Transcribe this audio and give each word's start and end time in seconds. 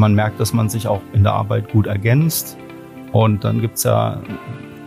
Man 0.00 0.14
merkt, 0.14 0.40
dass 0.40 0.54
man 0.54 0.70
sich 0.70 0.88
auch 0.88 1.02
in 1.12 1.24
der 1.24 1.34
Arbeit 1.34 1.70
gut 1.72 1.86
ergänzt. 1.86 2.56
Und 3.12 3.44
dann 3.44 3.60
gibt's 3.60 3.82
ja 3.82 4.22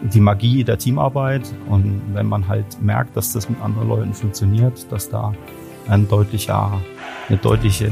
die 0.01 0.19
Magie 0.19 0.63
der 0.63 0.79
Teamarbeit. 0.79 1.53
Und 1.69 2.01
wenn 2.13 2.25
man 2.25 2.47
halt 2.47 2.81
merkt, 2.81 3.15
dass 3.15 3.31
das 3.31 3.47
mit 3.47 3.61
anderen 3.61 3.89
Leuten 3.89 4.13
funktioniert, 4.15 4.91
dass 4.91 5.09
da 5.09 5.31
ein 5.87 6.07
deutlicher, 6.07 6.81
eine 7.29 7.37
deutliche 7.37 7.91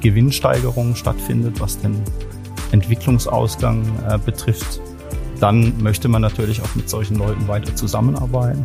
Gewinnsteigerung 0.00 0.96
stattfindet, 0.96 1.60
was 1.60 1.78
den 1.78 2.02
Entwicklungsausgang 2.72 3.84
äh, 4.08 4.18
betrifft, 4.18 4.80
dann 5.38 5.80
möchte 5.80 6.08
man 6.08 6.20
natürlich 6.20 6.62
auch 6.62 6.74
mit 6.74 6.90
solchen 6.90 7.14
Leuten 7.16 7.46
weiter 7.46 7.76
zusammenarbeiten. 7.76 8.64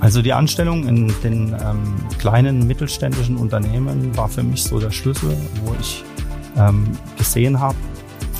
Also 0.00 0.22
die 0.22 0.32
Anstellung 0.32 0.88
in 0.88 1.12
den 1.22 1.48
ähm, 1.48 1.96
kleinen 2.18 2.66
mittelständischen 2.66 3.36
Unternehmen 3.36 4.16
war 4.16 4.30
für 4.30 4.42
mich 4.42 4.64
so 4.64 4.80
der 4.80 4.90
Schlüssel, 4.90 5.36
wo 5.62 5.74
ich 5.78 6.02
ähm, 6.56 6.86
gesehen 7.16 7.60
habe, 7.60 7.76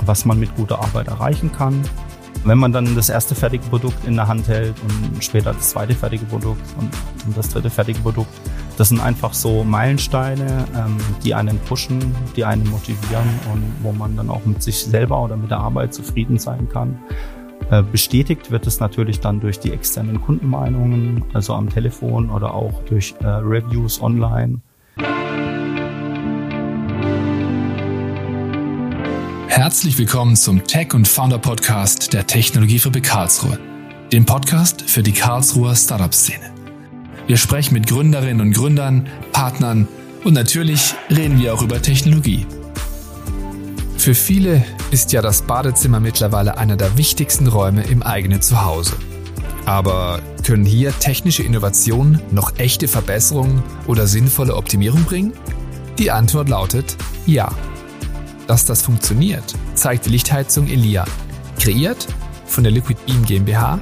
was 0.05 0.25
man 0.25 0.39
mit 0.39 0.55
guter 0.57 0.81
Arbeit 0.81 1.09
erreichen 1.09 1.53
kann. 1.53 1.83
Wenn 2.45 2.59
man 2.59 2.73
dann 2.73 2.95
das 2.95 3.09
erste 3.09 3.35
fertige 3.35 3.65
Produkt 3.65 4.07
in 4.07 4.17
der 4.17 4.29
Hand 4.29 4.49
hält 4.49 4.75
und 4.83 5.25
später 5.25 5.55
das 5.55 5.71
zweite 5.71 5.95
fertige 5.95 6.27
Produkt 6.27 6.61
und, 6.79 6.91
und 7.27 7.37
das 7.37 7.49
dritte 7.49 7.71
fertige 7.71 8.01
Produkt, 8.01 8.29
das 8.77 8.91
sind 8.91 9.01
einfach 9.01 9.33
so 9.33 9.65
Meilensteine, 9.65 10.67
ähm, 10.77 10.97
die 11.23 11.35
einen 11.35 11.59
pushen, 11.61 12.15
die 12.37 12.45
einen 12.45 12.69
motivieren 12.69 13.29
und 13.53 13.63
wo 13.83 13.93
man 13.93 14.17
dann 14.17 14.29
auch 14.29 14.45
mit 14.45 14.63
sich 14.63 14.85
selber 14.85 15.23
oder 15.23 15.37
mit 15.37 15.51
der 15.51 15.59
Arbeit 15.59 15.95
zufrieden 15.95 16.39
sein 16.39 16.69
kann. 16.69 16.99
Äh, 17.71 17.83
bestätigt 17.83 18.51
wird 18.51 18.67
es 18.67 18.81
natürlich 18.81 19.21
dann 19.21 19.41
durch 19.41 19.59
die 19.59 19.73
externen 19.73 20.21
Kundenmeinungen, 20.21 21.25
also 21.33 21.55
am 21.55 21.71
Telefon 21.71 22.31
oder 22.31 22.53
auch 22.53 22.83
durch 22.85 23.15
äh, 23.21 23.27
Reviews 23.27 24.03
online. 24.03 24.61
Herzlich 29.55 29.97
willkommen 29.99 30.35
zum 30.35 30.65
Tech 30.65 30.95
und 30.95 31.07
Founder 31.07 31.39
Podcast 31.39 32.13
der 32.13 32.27
Technologiefabrik 32.27 33.05
Karlsruhe, 33.05 33.57
dem 34.11 34.27
Podcast 34.27 34.83
für 34.83 35.05
die 35.05 35.13
Karlsruher 35.13 35.77
Startup-Szene. 35.77 36.53
Wir 37.29 37.37
sprechen 37.37 37.75
mit 37.75 37.87
Gründerinnen 37.87 38.41
und 38.41 38.53
Gründern, 38.53 39.09
Partnern 39.31 39.87
und 40.25 40.35
natürlich 40.35 40.95
reden 41.09 41.39
wir 41.39 41.55
auch 41.55 41.63
über 41.63 41.81
Technologie. 41.81 42.49
Für 43.97 44.17
viele 44.17 44.65
ist 44.91 45.13
ja 45.13 45.23
das 45.23 45.43
Badezimmer 45.43 46.01
mittlerweile 46.01 46.59
einer 46.59 46.77
der 46.77 46.99
wichtigsten 46.99 47.47
Räume 47.47 47.85
im 47.85 48.03
eigenen 48.03 48.43
Zuhause. 48.43 48.97
Aber 49.67 50.21
können 50.45 50.65
hier 50.65 50.99
technische 50.99 51.45
Innovationen 51.45 52.21
noch 52.33 52.59
echte 52.59 52.89
Verbesserungen 52.89 53.63
oder 53.87 54.09
sinnvolle 54.09 54.57
Optimierung 54.57 55.05
bringen? 55.05 55.33
Die 55.99 56.11
Antwort 56.11 56.49
lautet 56.49 56.97
ja. 57.25 57.53
Dass 58.47 58.65
das 58.65 58.83
funktioniert, 58.83 59.55
zeigt 59.75 60.07
die 60.07 60.11
Lichtheizung 60.11 60.69
Elia, 60.69 61.05
kreiert 61.59 62.07
von 62.47 62.65
der 62.65 62.73
Liquid 62.73 62.99
Beam 63.07 63.25
GmbH, 63.25 63.79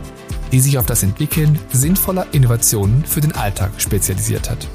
die 0.53 0.61
sich 0.61 0.79
auf 0.79 0.87
das 0.87 1.03
Entwickeln 1.03 1.59
sinnvoller 1.73 2.27
Innovationen 2.33 3.05
für 3.05 3.21
den 3.21 3.33
Alltag 3.33 3.73
spezialisiert 3.79 4.51
hat. 4.51 4.67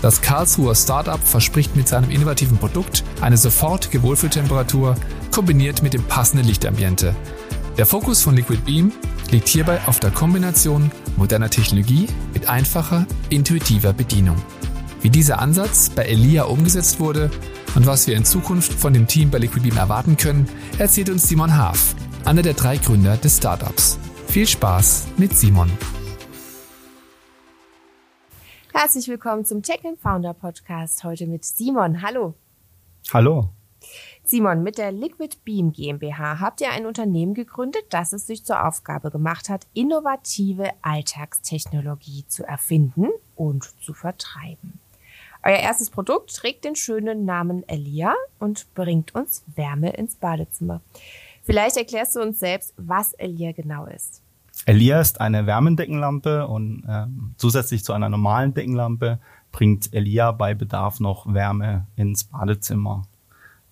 Das 0.00 0.20
Karlsruher 0.20 0.74
Startup 0.74 1.20
verspricht 1.22 1.74
mit 1.74 1.88
seinem 1.88 2.10
innovativen 2.10 2.58
Produkt 2.58 3.02
eine 3.20 3.36
sofortige 3.36 4.02
Wohlfühltemperatur 4.02 4.96
kombiniert 5.32 5.82
mit 5.82 5.94
dem 5.94 6.04
passenden 6.04 6.46
Lichtambiente. 6.46 7.14
Der 7.76 7.86
Fokus 7.86 8.22
von 8.22 8.36
Liquid 8.36 8.62
Beam 8.64 8.92
liegt 9.30 9.48
hierbei 9.48 9.80
auf 9.86 10.00
der 10.00 10.10
Kombination 10.10 10.90
moderner 11.16 11.50
Technologie 11.50 12.06
mit 12.32 12.48
einfacher, 12.48 13.06
intuitiver 13.28 13.92
Bedienung. 13.92 14.36
Wie 15.02 15.10
dieser 15.10 15.40
Ansatz 15.40 15.90
bei 15.90 16.04
Elia 16.04 16.44
umgesetzt 16.44 17.00
wurde 17.00 17.30
und 17.74 17.86
was 17.86 18.06
wir 18.06 18.16
in 18.16 18.24
Zukunft 18.24 18.72
von 18.72 18.92
dem 18.92 19.06
Team 19.06 19.30
bei 19.30 19.38
Liquid 19.38 19.62
Beam 19.68 19.76
erwarten 19.76 20.16
können, 20.16 20.48
erzählt 20.78 21.10
uns 21.10 21.28
Simon 21.28 21.56
Haaf, 21.56 21.94
einer 22.24 22.42
der 22.42 22.54
drei 22.54 22.76
Gründer 22.76 23.16
des 23.16 23.38
Startups. 23.38 23.98
Viel 24.28 24.46
Spaß 24.46 25.08
mit 25.16 25.34
Simon. 25.34 25.70
Herzlich 28.72 29.08
willkommen 29.08 29.44
zum 29.44 29.62
Tech 29.62 29.80
and 29.84 29.98
Founder 29.98 30.34
Podcast. 30.34 31.02
Heute 31.02 31.26
mit 31.26 31.44
Simon. 31.44 32.02
Hallo. 32.02 32.34
Hallo. 33.12 33.48
Simon, 34.24 34.62
mit 34.62 34.76
der 34.76 34.92
Liquid 34.92 35.36
Beam 35.44 35.72
GmbH 35.72 36.40
habt 36.40 36.60
ihr 36.60 36.70
ein 36.70 36.84
Unternehmen 36.84 37.32
gegründet, 37.32 37.84
das 37.90 38.12
es 38.12 38.26
sich 38.26 38.44
zur 38.44 38.66
Aufgabe 38.66 39.10
gemacht 39.10 39.48
hat, 39.48 39.66
innovative 39.72 40.70
Alltagstechnologie 40.82 42.24
zu 42.26 42.44
erfinden 42.44 43.08
und 43.36 43.72
zu 43.80 43.94
vertreiben. 43.94 44.80
Euer 45.46 45.58
erstes 45.58 45.90
Produkt 45.90 46.34
trägt 46.34 46.64
den 46.64 46.74
schönen 46.74 47.24
Namen 47.24 47.62
Elia 47.68 48.14
und 48.40 48.66
bringt 48.74 49.14
uns 49.14 49.44
Wärme 49.54 49.90
ins 49.90 50.16
Badezimmer. 50.16 50.80
Vielleicht 51.44 51.76
erklärst 51.76 52.16
du 52.16 52.20
uns 52.20 52.40
selbst, 52.40 52.74
was 52.76 53.12
Elia 53.12 53.52
genau 53.52 53.86
ist. 53.86 54.22
Elia 54.64 55.00
ist 55.00 55.20
eine 55.20 55.46
Wärmendeckenlampe 55.46 56.48
und 56.48 56.82
äh, 56.88 57.06
zusätzlich 57.36 57.84
zu 57.84 57.92
einer 57.92 58.08
normalen 58.08 58.54
Deckenlampe 58.54 59.20
bringt 59.52 59.94
Elia 59.94 60.32
bei 60.32 60.52
Bedarf 60.54 60.98
noch 60.98 61.32
Wärme 61.32 61.86
ins 61.94 62.24
Badezimmer. 62.24 63.06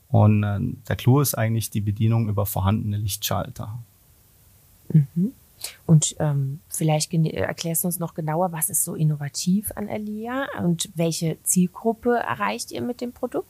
Und 0.06 0.44
äh, 0.44 0.60
der 0.88 0.94
Clou 0.94 1.18
ist 1.18 1.34
eigentlich 1.34 1.70
die 1.70 1.80
Bedienung 1.80 2.28
über 2.28 2.46
vorhandene 2.46 2.98
Lichtschalter. 2.98 3.80
Mhm. 4.90 5.32
Und 5.86 6.16
ähm, 6.18 6.60
vielleicht 6.68 7.12
erklärst 7.12 7.84
du 7.84 7.88
uns 7.88 7.98
noch 7.98 8.14
genauer, 8.14 8.52
was 8.52 8.70
ist 8.70 8.84
so 8.84 8.94
innovativ 8.94 9.72
an 9.74 9.88
Elia 9.88 10.46
und 10.62 10.90
welche 10.94 11.42
Zielgruppe 11.42 12.16
erreicht 12.16 12.72
ihr 12.72 12.82
mit 12.82 13.00
dem 13.00 13.12
Produkt? 13.12 13.48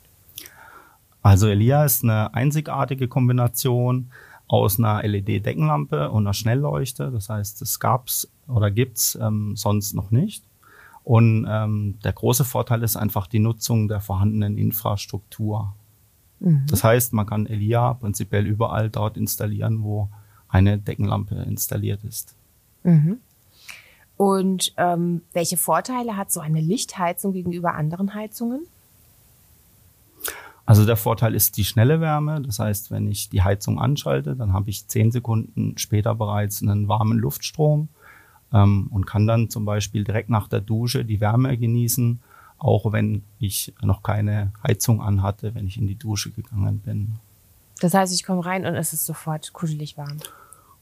Also 1.22 1.48
Elia 1.48 1.84
ist 1.84 2.04
eine 2.04 2.34
einzigartige 2.34 3.08
Kombination 3.08 4.10
aus 4.46 4.78
einer 4.78 5.02
LED-Deckenlampe 5.02 6.10
und 6.10 6.24
einer 6.24 6.34
Schnellleuchte. 6.34 7.10
Das 7.10 7.28
heißt, 7.30 7.62
es 7.62 7.80
gab's 7.80 8.28
oder 8.46 8.70
gibt's 8.70 9.18
ähm, 9.20 9.56
sonst 9.56 9.94
noch 9.94 10.10
nicht. 10.10 10.44
Und 11.02 11.46
ähm, 11.48 11.98
der 12.02 12.12
große 12.12 12.44
Vorteil 12.44 12.82
ist 12.82 12.96
einfach 12.96 13.26
die 13.26 13.38
Nutzung 13.38 13.88
der 13.88 14.00
vorhandenen 14.00 14.56
Infrastruktur. 14.56 15.74
Mhm. 16.40 16.66
Das 16.68 16.84
heißt, 16.84 17.12
man 17.12 17.26
kann 17.26 17.46
Elia 17.46 17.94
prinzipiell 17.94 18.46
überall 18.46 18.90
dort 18.90 19.16
installieren, 19.16 19.82
wo 19.82 20.08
eine 20.54 20.78
Deckenlampe 20.78 21.34
installiert 21.34 22.04
ist. 22.04 22.36
Mhm. 22.84 23.18
Und 24.16 24.72
ähm, 24.76 25.22
welche 25.32 25.56
Vorteile 25.56 26.16
hat 26.16 26.30
so 26.30 26.38
eine 26.38 26.60
Lichtheizung 26.60 27.32
gegenüber 27.32 27.74
anderen 27.74 28.14
Heizungen? 28.14 28.60
Also 30.64 30.86
der 30.86 30.96
Vorteil 30.96 31.34
ist 31.34 31.56
die 31.56 31.64
schnelle 31.64 32.00
Wärme. 32.00 32.40
Das 32.40 32.60
heißt, 32.60 32.92
wenn 32.92 33.10
ich 33.10 33.28
die 33.28 33.42
Heizung 33.42 33.80
anschalte, 33.80 34.36
dann 34.36 34.52
habe 34.52 34.70
ich 34.70 34.86
zehn 34.86 35.10
Sekunden 35.10 35.76
später 35.76 36.14
bereits 36.14 36.62
einen 36.62 36.86
warmen 36.86 37.18
Luftstrom 37.18 37.88
ähm, 38.52 38.86
und 38.92 39.06
kann 39.06 39.26
dann 39.26 39.50
zum 39.50 39.64
Beispiel 39.64 40.04
direkt 40.04 40.30
nach 40.30 40.46
der 40.46 40.60
Dusche 40.60 41.04
die 41.04 41.20
Wärme 41.20 41.58
genießen, 41.58 42.20
auch 42.58 42.92
wenn 42.92 43.24
ich 43.40 43.74
noch 43.82 44.04
keine 44.04 44.52
Heizung 44.62 45.02
anhatte, 45.02 45.56
wenn 45.56 45.66
ich 45.66 45.78
in 45.78 45.88
die 45.88 45.98
Dusche 45.98 46.30
gegangen 46.30 46.78
bin. 46.78 47.16
Das 47.80 47.92
heißt, 47.92 48.14
ich 48.14 48.24
komme 48.24 48.46
rein 48.46 48.64
und 48.64 48.76
es 48.76 48.92
ist 48.92 49.04
sofort 49.04 49.52
kuschelig 49.52 49.98
warm. 49.98 50.18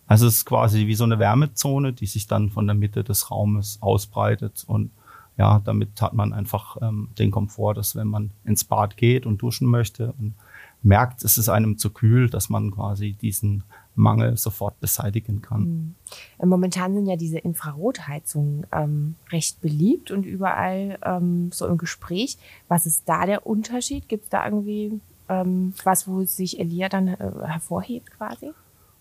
Also 0.07 0.27
es 0.27 0.39
ist 0.39 0.45
quasi 0.45 0.87
wie 0.87 0.95
so 0.95 1.05
eine 1.05 1.19
Wärmezone, 1.19 1.93
die 1.93 2.07
sich 2.07 2.27
dann 2.27 2.51
von 2.51 2.67
der 2.67 2.75
Mitte 2.75 3.05
des 3.05 3.31
Raumes 3.31 3.79
ausbreitet 3.81 4.65
und 4.67 4.91
ja, 5.39 5.61
damit 5.65 6.01
hat 6.03 6.13
man 6.13 6.33
einfach 6.33 6.77
ähm, 6.83 7.09
den 7.19 7.31
Komfort, 7.31 7.75
dass 7.75 7.97
wenn 7.97 8.09
man 8.09 8.31
ins 8.45 8.65
Bad 8.65 8.97
geht 8.97 9.25
und 9.25 9.41
duschen 9.41 9.67
möchte 9.67 10.13
und 10.19 10.35
merkt, 10.83 11.25
es 11.25 11.39
ist 11.39 11.49
einem 11.49 11.79
zu 11.79 11.91
kühl, 11.91 12.29
dass 12.29 12.49
man 12.49 12.71
quasi 12.71 13.13
diesen 13.13 13.65
Mangel 13.95 14.37
sofort 14.37 14.79
beseitigen 14.81 15.43
kann. 15.43 15.95
Mhm. 16.41 16.49
Momentan 16.49 16.95
sind 16.95 17.07
ja 17.07 17.17
diese 17.17 17.39
Infrarotheizungen 17.39 18.67
ähm, 18.73 19.15
recht 19.31 19.61
beliebt 19.61 20.11
und 20.11 20.25
überall 20.25 20.99
ähm, 21.05 21.51
so 21.53 21.67
im 21.67 21.79
Gespräch. 21.79 22.39
Was 22.69 22.87
ist 22.87 23.09
da 23.09 23.27
der 23.27 23.47
Unterschied? 23.47 24.09
Gibt 24.09 24.25
es 24.25 24.31
da 24.31 24.45
irgendwie 24.45 25.01
ähm, 25.29 25.75
was, 25.85 26.09
wo 26.09 26.25
sich 26.25 26.59
Elia 26.59 26.89
dann 26.89 27.09
äh, 27.09 27.31
hervorhebt 27.45 28.11
quasi? 28.11 28.53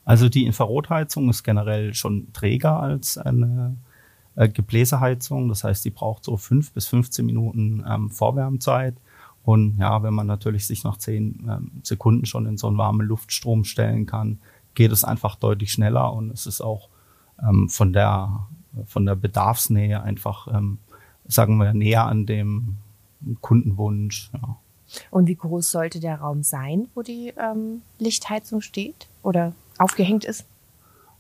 Also 0.05 0.29
die 0.29 0.45
Infrarotheizung 0.45 1.29
ist 1.29 1.43
generell 1.43 1.93
schon 1.93 2.33
träger 2.33 2.79
als 2.79 3.17
eine 3.17 3.77
äh, 4.35 4.49
Gebläseheizung. 4.49 5.49
Das 5.49 5.63
heißt, 5.63 5.85
die 5.85 5.91
braucht 5.91 6.23
so 6.23 6.37
fünf 6.37 6.71
bis 6.71 6.87
15 6.87 7.25
Minuten 7.25 7.85
ähm, 7.87 8.09
Vorwärmzeit. 8.09 8.95
Und 9.43 9.77
ja, 9.79 10.03
wenn 10.03 10.13
man 10.13 10.27
natürlich 10.27 10.67
sich 10.67 10.83
nach 10.83 10.97
zehn 10.97 11.47
ähm, 11.49 11.71
Sekunden 11.83 12.25
schon 12.25 12.45
in 12.45 12.57
so 12.57 12.67
einen 12.67 12.77
warmen 12.77 13.07
Luftstrom 13.07 13.63
stellen 13.63 14.05
kann, 14.05 14.39
geht 14.75 14.91
es 14.91 15.03
einfach 15.03 15.35
deutlich 15.35 15.71
schneller 15.71 16.13
und 16.13 16.31
es 16.31 16.45
ist 16.45 16.61
auch 16.61 16.87
ähm, 17.41 17.67
von 17.67 17.91
der 17.91 18.47
von 18.85 19.05
der 19.05 19.15
Bedarfsnähe 19.15 20.01
einfach, 20.01 20.47
ähm, 20.47 20.77
sagen 21.27 21.57
wir, 21.57 21.73
näher 21.73 22.05
an 22.05 22.25
dem 22.25 22.77
Kundenwunsch. 23.41 24.29
Ja. 24.33 24.57
Und 25.09 25.27
wie 25.27 25.35
groß 25.35 25.71
sollte 25.71 25.99
der 25.99 26.19
Raum 26.19 26.43
sein, 26.43 26.87
wo 26.95 27.01
die 27.01 27.33
ähm, 27.37 27.81
Lichtheizung 27.99 28.61
steht 28.61 29.07
oder 29.23 29.53
aufgehängt 29.81 30.25
ist? 30.25 30.45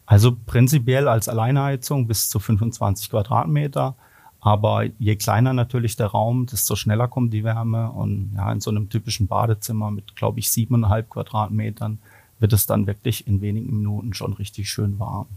Also 0.05 0.35
prinzipiell 0.45 1.07
als 1.07 1.29
Alleinheizung 1.29 2.07
bis 2.07 2.29
zu 2.29 2.39
25 2.39 3.09
Quadratmeter. 3.09 3.95
Aber 4.41 4.83
je 4.97 5.15
kleiner 5.15 5.53
natürlich 5.53 5.95
der 5.95 6.07
Raum, 6.07 6.47
desto 6.47 6.75
schneller 6.75 7.07
kommt 7.07 7.31
die 7.31 7.43
Wärme. 7.43 7.91
Und 7.91 8.33
ja, 8.35 8.51
in 8.51 8.59
so 8.59 8.71
einem 8.71 8.89
typischen 8.89 9.27
Badezimmer 9.27 9.91
mit, 9.91 10.15
glaube 10.15 10.39
ich, 10.39 10.51
siebeneinhalb 10.51 11.09
Quadratmetern 11.09 11.99
wird 12.39 12.53
es 12.53 12.65
dann 12.65 12.87
wirklich 12.87 13.27
in 13.27 13.39
wenigen 13.41 13.77
Minuten 13.77 14.13
schon 14.13 14.33
richtig 14.33 14.69
schön 14.69 14.99
warm. 14.99 15.27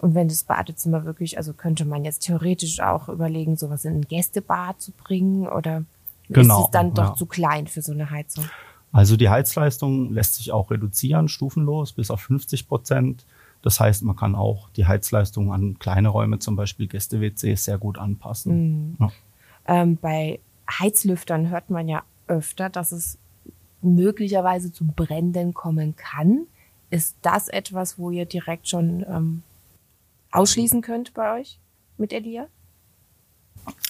Und 0.00 0.14
wenn 0.14 0.28
das 0.28 0.44
Badezimmer 0.44 1.04
wirklich, 1.04 1.38
also 1.38 1.52
könnte 1.52 1.84
man 1.84 2.04
jetzt 2.04 2.20
theoretisch 2.20 2.80
auch 2.80 3.08
überlegen, 3.08 3.56
sowas 3.56 3.84
in 3.84 4.00
ein 4.00 4.08
Gästebad 4.08 4.80
zu 4.80 4.92
bringen 4.92 5.46
oder 5.46 5.84
genau, 6.28 6.60
ist 6.60 6.64
es 6.66 6.70
dann 6.72 6.94
doch 6.94 7.10
ja. 7.10 7.14
zu 7.14 7.26
klein 7.26 7.66
für 7.68 7.82
so 7.82 7.92
eine 7.92 8.10
Heizung? 8.10 8.44
Also 8.92 9.16
die 9.16 9.28
Heizleistung 9.28 10.12
lässt 10.12 10.34
sich 10.34 10.52
auch 10.52 10.70
reduzieren, 10.70 11.28
stufenlos 11.28 11.92
bis 11.92 12.10
auf 12.10 12.20
50 12.22 12.68
Prozent. 12.68 13.24
Das 13.62 13.78
heißt, 13.78 14.02
man 14.04 14.16
kann 14.16 14.34
auch 14.34 14.70
die 14.70 14.86
Heizleistung 14.86 15.52
an 15.52 15.78
kleine 15.78 16.08
Räume, 16.08 16.38
zum 16.38 16.56
Beispiel 16.56 16.88
Gäste-WCs, 16.88 17.64
sehr 17.64 17.78
gut 17.78 17.98
anpassen. 17.98 18.90
Mhm. 18.90 18.96
Ja. 18.98 19.12
Ähm, 19.66 19.98
bei 20.00 20.40
Heizlüftern 20.68 21.50
hört 21.50 21.70
man 21.70 21.88
ja 21.88 22.02
öfter, 22.26 22.68
dass 22.68 22.92
es 22.92 23.18
möglicherweise 23.82 24.72
zu 24.72 24.86
Bränden 24.86 25.54
kommen 25.54 25.94
kann. 25.96 26.46
Ist 26.90 27.16
das 27.22 27.48
etwas, 27.48 27.98
wo 27.98 28.10
ihr 28.10 28.24
direkt 28.24 28.68
schon 28.68 29.04
ähm, 29.08 29.42
ausschließen 30.32 30.82
könnt 30.82 31.14
bei 31.14 31.40
euch 31.40 31.58
mit 31.96 32.12
Elia? 32.12 32.46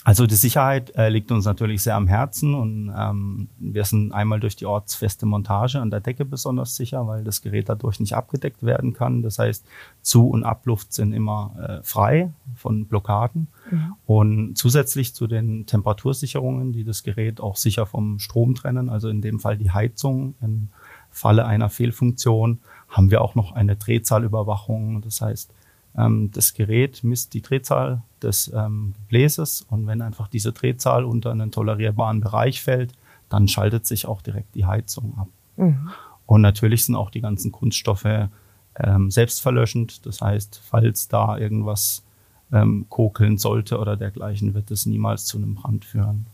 Also 0.03 0.27
die 0.27 0.35
Sicherheit 0.35 0.97
äh, 0.97 1.11
liegt 1.11 1.31
uns 1.31 1.45
natürlich 1.45 1.83
sehr 1.83 1.95
am 1.95 2.09
Herzen 2.09 2.55
und 2.55 2.93
ähm, 2.97 3.49
wir 3.59 3.85
sind 3.85 4.13
einmal 4.13 4.41
durch 4.41 4.57
die 4.57 4.65
ortsfeste 4.65 5.27
Montage 5.27 5.79
an 5.79 5.91
der 5.91 6.01
Decke 6.01 6.25
besonders 6.25 6.75
sicher, 6.75 7.07
weil 7.07 7.23
das 7.23 7.43
Gerät 7.43 7.69
dadurch 7.69 8.01
nicht 8.01 8.15
abgedeckt 8.15 8.63
werden 8.63 8.95
kann. 8.95 9.23
Das 9.23 9.39
heißt, 9.39 9.65
Zu- 10.01 10.29
und 10.29 10.43
Abluft 10.43 10.95
sind 10.95 11.13
immer 11.13 11.55
äh, 11.61 11.83
frei 11.85 12.33
von 12.57 12.87
Blockaden. 12.87 13.49
Mhm. 13.71 13.95
Und 14.07 14.59
zusätzlich 14.59 15.15
zu 15.15 15.27
den 15.27 15.67
Temperatursicherungen, 15.67 16.73
die 16.73 16.85
das 16.85 17.03
Gerät 17.03 17.41
auch 17.41 17.57
sicher 17.57 17.85
vom 17.85 18.19
Strom 18.19 18.55
trennen, 18.55 18.89
also 18.89 19.11
in 19.11 19.21
dem 19.21 19.39
Fall 19.39 19.59
die 19.59 19.71
Heizung 19.71 20.35
im 20.41 20.71
Falle 21.11 21.45
einer 21.45 21.69
Fehlfunktion, 21.69 22.61
haben 22.89 23.11
wir 23.11 23.21
auch 23.21 23.35
noch 23.35 23.53
eine 23.53 23.77
Drehzahlüberwachung. 23.77 25.03
Das 25.03 25.21
heißt, 25.21 25.53
das 25.93 26.55
Gerät 26.55 27.03
misst 27.03 27.35
die 27.35 27.43
Drehzahl 27.43 28.03
des 28.23 28.51
ähm, 28.55 28.95
Gebläses 29.03 29.67
und 29.69 29.87
wenn 29.87 30.03
einfach 30.03 30.29
diese 30.29 30.53
Drehzahl 30.53 31.05
unter 31.05 31.31
einen 31.33 31.51
tolerierbaren 31.51 32.21
Bereich 32.21 32.63
fällt, 32.63 32.93
dann 33.29 33.49
schaltet 33.49 33.87
sich 33.87 34.07
auch 34.07 34.23
direkt 34.23 34.55
die 34.55 34.67
Heizung 34.67 35.19
ab. 35.19 35.29
Mhm. 35.57 35.91
Und 36.27 36.43
natürlich 36.43 36.85
sind 36.85 36.95
auch 36.95 37.11
die 37.11 37.21
ganzen 37.21 37.51
Kunststoffe 37.51 38.29
ähm, 38.77 39.11
selbstverlöschend. 39.11 40.07
Das 40.07 40.21
heißt, 40.21 40.61
falls 40.65 41.09
da 41.09 41.37
irgendwas 41.37 42.05
ähm, 42.53 42.87
kokeln 42.89 43.39
sollte 43.39 43.79
oder 43.79 43.97
dergleichen, 43.97 44.55
wird 44.55 44.71
es 44.71 44.87
niemals 44.87 45.25
zu 45.27 45.39
einem 45.39 45.55
Brand 45.55 45.85
führen. 45.85 46.27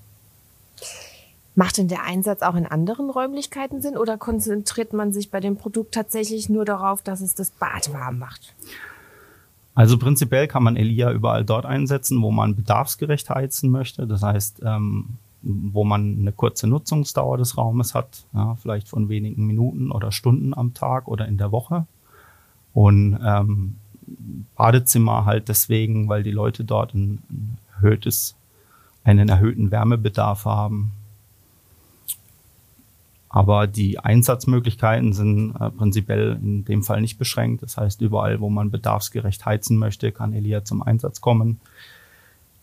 Macht 1.54 1.78
denn 1.78 1.88
der 1.88 2.04
Einsatz 2.04 2.42
auch 2.42 2.54
in 2.54 2.66
anderen 2.66 3.08
Räumlichkeiten 3.08 3.80
Sinn 3.80 3.96
oder 3.96 4.18
konzentriert 4.18 4.92
man 4.92 5.14
sich 5.14 5.30
bei 5.30 5.40
dem 5.40 5.56
Produkt 5.56 5.94
tatsächlich 5.94 6.50
nur 6.50 6.66
darauf, 6.66 7.00
dass 7.00 7.22
es 7.22 7.34
das 7.34 7.50
Bad 7.50 7.92
warm 7.94 8.18
macht? 8.18 8.54
Also 9.76 9.98
prinzipiell 9.98 10.48
kann 10.48 10.62
man 10.62 10.76
Elia 10.76 11.12
überall 11.12 11.44
dort 11.44 11.66
einsetzen, 11.66 12.22
wo 12.22 12.30
man 12.30 12.56
bedarfsgerecht 12.56 13.28
heizen 13.28 13.70
möchte. 13.70 14.06
Das 14.06 14.22
heißt, 14.22 14.62
ähm, 14.64 15.18
wo 15.42 15.84
man 15.84 16.16
eine 16.18 16.32
kurze 16.32 16.66
Nutzungsdauer 16.66 17.36
des 17.36 17.58
Raumes 17.58 17.94
hat, 17.94 18.24
ja, 18.32 18.54
vielleicht 18.54 18.88
von 18.88 19.10
wenigen 19.10 19.46
Minuten 19.46 19.92
oder 19.92 20.12
Stunden 20.12 20.54
am 20.54 20.72
Tag 20.72 21.08
oder 21.08 21.28
in 21.28 21.36
der 21.36 21.52
Woche. 21.52 21.86
Und 22.72 23.18
ähm, 23.22 23.76
Badezimmer 24.56 25.26
halt 25.26 25.50
deswegen, 25.50 26.08
weil 26.08 26.22
die 26.22 26.30
Leute 26.30 26.64
dort 26.64 26.94
ein, 26.94 27.22
ein 27.30 27.58
erhöhtes, 27.74 28.34
einen 29.04 29.28
erhöhten 29.28 29.70
Wärmebedarf 29.70 30.46
haben. 30.46 30.92
Aber 33.36 33.66
die 33.66 33.98
Einsatzmöglichkeiten 33.98 35.12
sind 35.12 35.54
äh, 35.56 35.68
prinzipiell 35.68 36.38
in 36.42 36.64
dem 36.64 36.82
Fall 36.82 37.02
nicht 37.02 37.18
beschränkt. 37.18 37.62
Das 37.62 37.76
heißt, 37.76 38.00
überall, 38.00 38.40
wo 38.40 38.48
man 38.48 38.70
bedarfsgerecht 38.70 39.44
heizen 39.44 39.76
möchte, 39.76 40.10
kann 40.10 40.32
Elia 40.32 40.64
zum 40.64 40.82
Einsatz 40.82 41.20
kommen. 41.20 41.60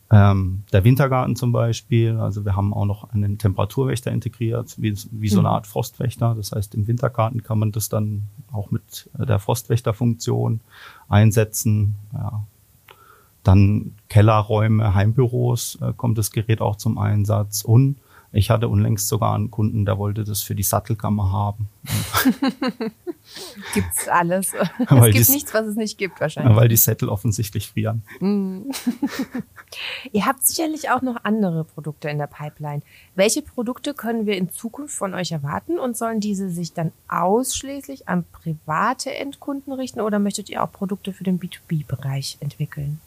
Ähm, 0.10 0.64
der 0.72 0.84
Wintergarten 0.84 1.36
zum 1.36 1.52
Beispiel, 1.52 2.18
also 2.18 2.44
wir 2.44 2.56
haben 2.56 2.74
auch 2.74 2.86
noch 2.86 3.12
einen 3.12 3.38
Temperaturwächter 3.38 4.12
integriert, 4.12 4.74
wie, 4.82 4.98
wie 5.12 5.30
so 5.30 5.42
eine 5.42 5.50
mhm. 5.50 5.54
Art 5.54 5.68
Frostwächter. 5.68 6.34
Das 6.34 6.54
heißt, 6.54 6.74
im 6.74 6.88
Wintergarten 6.88 7.44
kann 7.44 7.60
man 7.60 7.72
das 7.72 7.90
dann 7.90 8.24
auch 8.52 8.72
mit 8.72 9.12
der 9.14 9.38
Frostwächterfunktion 9.38 10.60
einsetzen. 11.08 11.98
Ja. 12.14 12.46
Dann 13.44 13.94
Kellerräume, 14.10 14.96
Heimbüros 14.96 15.78
äh, 15.84 15.94
kommt 15.96 16.18
das 16.18 16.32
Gerät 16.32 16.62
auch 16.62 16.78
zum 16.78 16.98
Einsatz 16.98 17.62
und 17.62 17.98
ich 18.36 18.50
hatte 18.50 18.68
unlängst 18.68 19.08
sogar 19.08 19.36
einen 19.36 19.52
Kunden, 19.52 19.86
der 19.86 20.00
wollte 20.00 20.24
das 20.24 20.42
für 20.42 20.56
die 20.56 20.64
Sattelkammer 20.64 21.32
haben. 21.32 21.70
Gibt's 23.76 24.08
alles. 24.08 24.54
es 24.80 25.14
gibt 25.14 25.30
nichts, 25.30 25.54
was 25.54 25.68
es 25.68 25.76
nicht 25.76 26.00
gibt 26.00 26.20
wahrscheinlich. 26.20 26.56
Weil 26.56 26.68
die 26.68 26.76
Sättel 26.76 27.10
offensichtlich 27.10 27.70
frieren. 27.70 28.02
Mm. 28.20 28.72
Ihr 30.12 30.26
habt 30.26 30.46
sicherlich 30.48 30.90
auch 30.90 31.04
noch 31.04 31.18
andere 31.24 31.64
Produkte 31.64 32.10
in 32.10 32.18
der 32.18 32.28
Pipeline. 32.28 32.82
Welche 33.14 33.44
Produkte 33.44 33.94
können 33.94 34.26
wir 34.26 34.36
in 34.36 34.50
Zukunft 34.50 34.96
von 34.96 35.14
euch 35.14 35.32
erwarten 35.32 35.78
und 35.78 35.96
sollen 35.96 36.20
diese 36.20 36.50
sich 36.50 36.74
dann 36.74 36.92
ausschließlich 37.08 38.10
an 38.10 38.26
private 38.32 39.14
Endkunden 39.14 39.74
richten 39.74 40.02
oder 40.02 40.18
möchtet 40.18 40.50
ihr 40.50 40.64
auch 40.64 40.72
Produkte 40.72 41.14
für 41.14 41.24
den 41.24 41.40
B2B-Bereich 41.40 42.38
entwickeln? 42.40 43.00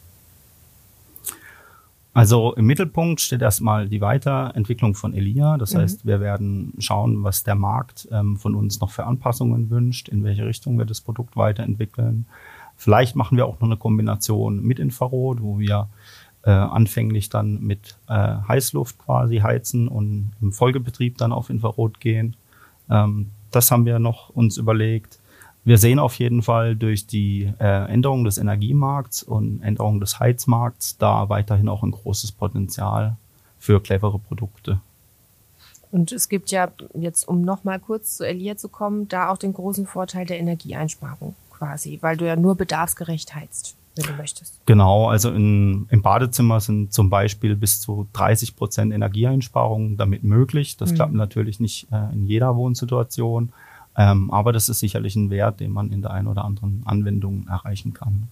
Also 2.17 2.55
im 2.55 2.67
Mittelpunkt 2.67 3.21
steht 3.21 3.43
erstmal 3.43 3.89
die 3.91 4.01
Weiterentwicklung 4.01 4.95
von 4.95 5.13
Elia. 5.13 5.59
Das 5.59 5.75
mhm. 5.75 5.79
heißt, 5.81 6.07
wir 6.07 6.21
werden 6.21 6.73
schauen, 6.79 7.25
was 7.25 7.43
der 7.43 7.57
Markt 7.57 8.09
ähm, 8.11 8.39
von 8.39 8.55
uns 8.55 8.81
noch 8.81 8.91
für 8.91 9.05
Anpassungen 9.05 9.69
wünscht, 9.69 10.09
in 10.09 10.25
welche 10.25 10.47
Richtung 10.47 10.79
wir 10.79 10.87
das 10.87 11.03
Produkt 11.03 11.37
weiterentwickeln. 11.37 12.25
Vielleicht 12.75 13.17
machen 13.17 13.37
wir 13.37 13.45
auch 13.45 13.61
noch 13.61 13.69
eine 13.69 13.77
Kombination 13.77 14.63
mit 14.63 14.79
Infrarot, 14.79 15.43
wo 15.43 15.59
wir 15.59 15.89
äh, 16.45 16.51
anfänglich 16.51 17.29
dann 17.29 17.61
mit 17.61 17.99
äh, 18.09 18.37
Heißluft 18.49 18.99
quasi 18.99 19.39
heizen 19.39 19.87
und 19.87 20.33
im 20.41 20.53
Folgebetrieb 20.53 21.19
dann 21.19 21.33
auf 21.33 21.51
Infrarot 21.51 22.01
gehen. 22.01 22.35
Ähm, 22.89 23.31
das 23.51 23.71
haben 23.71 23.85
wir 23.85 23.99
noch 23.99 24.31
uns 24.31 24.57
überlegt. 24.57 25.19
Wir 25.67 25.79
sehen 25.79 25.99
auf 25.99 26.15
jeden 26.15 26.43
Fall 26.43 26.77
durch 26.77 27.09
die 27.09 27.53
äh, 27.59 27.93
Änderung 27.93 28.23
des 28.23 28.39
Energiemarkts 28.39 29.25
und 29.25 29.63
Änderung 29.63 29.99
des 29.99 30.21
Heizmarkts 30.21 30.97
da 30.97 31.29
weiterhin 31.29 31.69
auch 31.69 31.83
ein 31.83 31.91
großes 31.91 32.31
Potenzial 32.31 33.17
für 33.59 33.83
clevere 33.83 34.21
Produkte. 34.21 34.81
Und 35.91 36.13
es 36.13 36.29
gibt 36.29 36.53
ja 36.53 36.69
jetzt, 36.95 37.27
um 37.27 37.43
nochmal 37.43 37.81
kurz 37.81 38.17
zu 38.17 38.25
Elia 38.25 38.57
zu 38.57 38.69
kommen, 38.69 39.09
da 39.09 39.29
auch 39.29 39.39
den 39.39 39.55
großen 39.55 39.89
Vorteil 39.89 40.25
der 40.25 40.39
Energieeinsparung 40.39 41.35
quasi, 41.51 41.99
weil 42.01 42.17
du 42.17 42.25
ja 42.25 42.37
nur 42.37 42.55
bedarfsgerecht 42.55 43.35
heizt, 43.35 43.75
wenn 43.97 44.05
du 44.05 44.13
möchtest. 44.13 44.61
Genau, 44.67 45.09
also 45.09 45.33
in, 45.33 45.89
im 45.91 46.01
Badezimmer 46.01 46.61
sind 46.61 46.93
zum 46.93 47.11
Beispiel 47.11 47.57
bis 47.57 47.81
zu 47.81 48.07
30 48.13 48.55
Prozent 48.55 48.95
Energieeinsparung 48.95 49.97
damit 49.97 50.23
möglich. 50.23 50.77
Das 50.77 50.93
mhm. 50.93 50.95
klappt 50.95 51.15
natürlich 51.15 51.59
nicht 51.59 51.89
äh, 51.91 52.13
in 52.13 52.25
jeder 52.25 52.55
Wohnsituation. 52.55 53.53
Ähm, 53.97 54.31
aber 54.31 54.53
das 54.53 54.69
ist 54.69 54.81
sicherlich 54.81 55.17
ein 55.17 55.31
Wert, 55.31 55.61
den 55.61 55.73
man 55.73 55.91
in 55.91 56.03
der 56.03 56.11
einen 56.11 56.29
oder 56.29 56.45
anderen 56.45 56.83
Anwendung 56.85 57.47
erreichen 57.49 57.95
kann. 57.95 58.29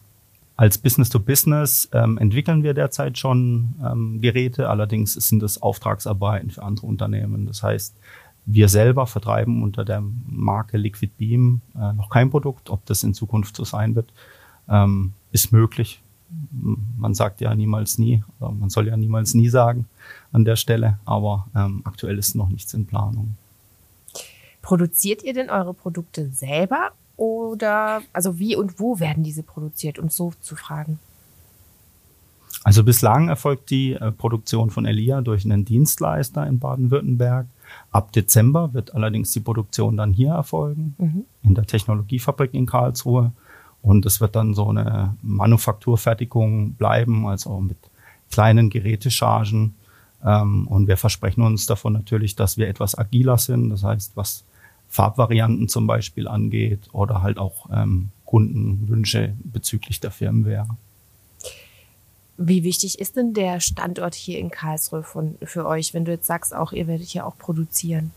Als 0.57 0.79
Business-to-Business 0.79 1.89
ähm, 1.93 2.19
entwickeln 2.19 2.63
wir 2.63 2.75
derzeit 2.75 3.19
schon 3.19 3.75
ähm, 3.85 4.21
Geräte, 4.21 4.69
allerdings 4.69 5.15
sind 5.15 5.43
es 5.43 5.61
Auftragsarbeiten 5.61 6.51
für 6.51 6.63
andere 6.63 6.87
Unternehmen. 6.87 7.47
Das 7.47 7.63
heißt, 7.63 7.97
wir 8.47 8.69
selber 8.69 9.07
vertreiben 9.07 9.63
unter 9.63 9.85
der 9.85 10.03
Marke 10.27 10.77
Liquid 10.77 11.13
Beam 11.17 11.61
äh, 11.75 11.93
noch 11.95 12.11
kein 12.11 12.31
Produkt. 12.31 12.71
Ob 12.71 12.85
das 12.87 13.03
in 13.03 13.15
Zukunft 13.15 13.57
so 13.57 13.65
sein 13.65 13.97
wird, 13.97 14.13
ähm, 14.69 15.15
ist 15.33 15.51
möglich. 15.51 16.03
Man 16.97 17.15
sagt 17.15 17.41
ja 17.41 17.55
niemals 17.55 17.99
nie, 17.99 18.23
man 18.41 18.69
soll 18.69 18.89
ja 18.89 18.97
niemals 18.97 19.35
nie 19.35 19.49
sagen 19.49 19.87
an 20.33 20.45
der 20.45 20.57
Stelle, 20.57 20.99
aber 21.05 21.47
ähm, 21.55 21.83
aktuell 21.85 22.19
ist 22.19 22.35
noch 22.35 22.49
nichts 22.49 22.75
in 22.75 22.87
Planung. 22.87 23.37
Produziert 24.65 25.23
ihr 25.23 25.35
denn 25.35 25.51
eure 25.51 25.75
Produkte 25.75 26.31
selber 26.31 26.93
oder 27.17 28.01
also 28.15 28.39
wie 28.39 28.57
und 28.57 28.81
wo 28.81 28.99
werden 28.99 29.23
diese 29.23 29.43
produziert, 29.43 29.99
um 29.99 30.09
so 30.09 30.33
zu 30.41 30.57
fragen? 30.57 30.99
Also 32.63 32.83
bislang 32.83 33.29
erfolgt 33.29 33.69
die 33.69 33.93
äh, 33.93 34.11
Produktion 34.11 34.71
von 34.71 34.87
Elia 34.87 35.21
durch 35.21 35.45
einen 35.45 35.67
Dienstleister 35.67 36.47
in 36.47 36.61
Baden-Württemberg. 36.61 37.47
Ab 37.91 38.13
Dezember 38.13 38.73
wird 38.73 38.95
allerdings 38.95 39.33
die 39.33 39.41
Produktion 39.41 39.99
dann 39.99 40.15
hier 40.15 40.31
erfolgen, 40.31 40.95
mhm. 40.97 41.25
in 41.43 41.55
der 41.55 41.67
Technologiefabrik 41.67 42.55
in 42.55 42.65
Karlsruhe. 42.65 43.33
Und 43.83 44.07
es 44.07 44.23
wird 44.23 44.35
dann 44.35 44.55
so 44.55 44.71
eine 44.71 45.15
Manufakturfertigung 45.21 46.73
bleiben, 46.73 47.27
also 47.27 47.61
mit 47.61 47.77
kleinen 48.31 48.71
Gerätechargen. 48.71 49.75
Ähm, 50.25 50.67
und 50.69 50.89
wir 50.89 50.97
versprechen 50.97 51.43
uns 51.43 51.67
davon 51.67 51.93
natürlich, 51.93 52.35
dass 52.35 52.57
wir 52.57 52.67
etwas 52.67 52.97
agiler 52.97 53.37
sind. 53.37 53.69
Das 53.69 53.85
heißt, 53.85 54.13
was 54.15 54.45
Farbvarianten 54.95 55.69
zum 55.69 55.89
Beispiel 55.89 56.29
angeht 56.29 56.89
oder 56.93 57.21
halt 57.21 57.37
auch 57.37 57.69
ähm, 57.73 58.11
Kundenwünsche 58.25 59.35
bezüglich 59.43 59.99
der 59.99 60.13
Firmware. 60.13 60.69
Wie 62.37 62.63
wichtig 62.63 63.01
ist 63.01 63.17
denn 63.17 63.35
der 63.35 63.59
Standort 63.59 64.15
hier 64.15 64.39
in 64.39 64.53
Karlsruhe 64.53 65.03
von, 65.03 65.35
für 65.43 65.67
euch, 65.67 65.95
wenn 65.95 66.05
du 66.05 66.13
jetzt 66.13 66.27
sagst, 66.27 66.55
auch 66.55 66.73
ihr 66.73 66.87
werdet 66.87 67.09
hier 67.09 67.27
auch 67.27 67.37
produzieren? 67.37 68.13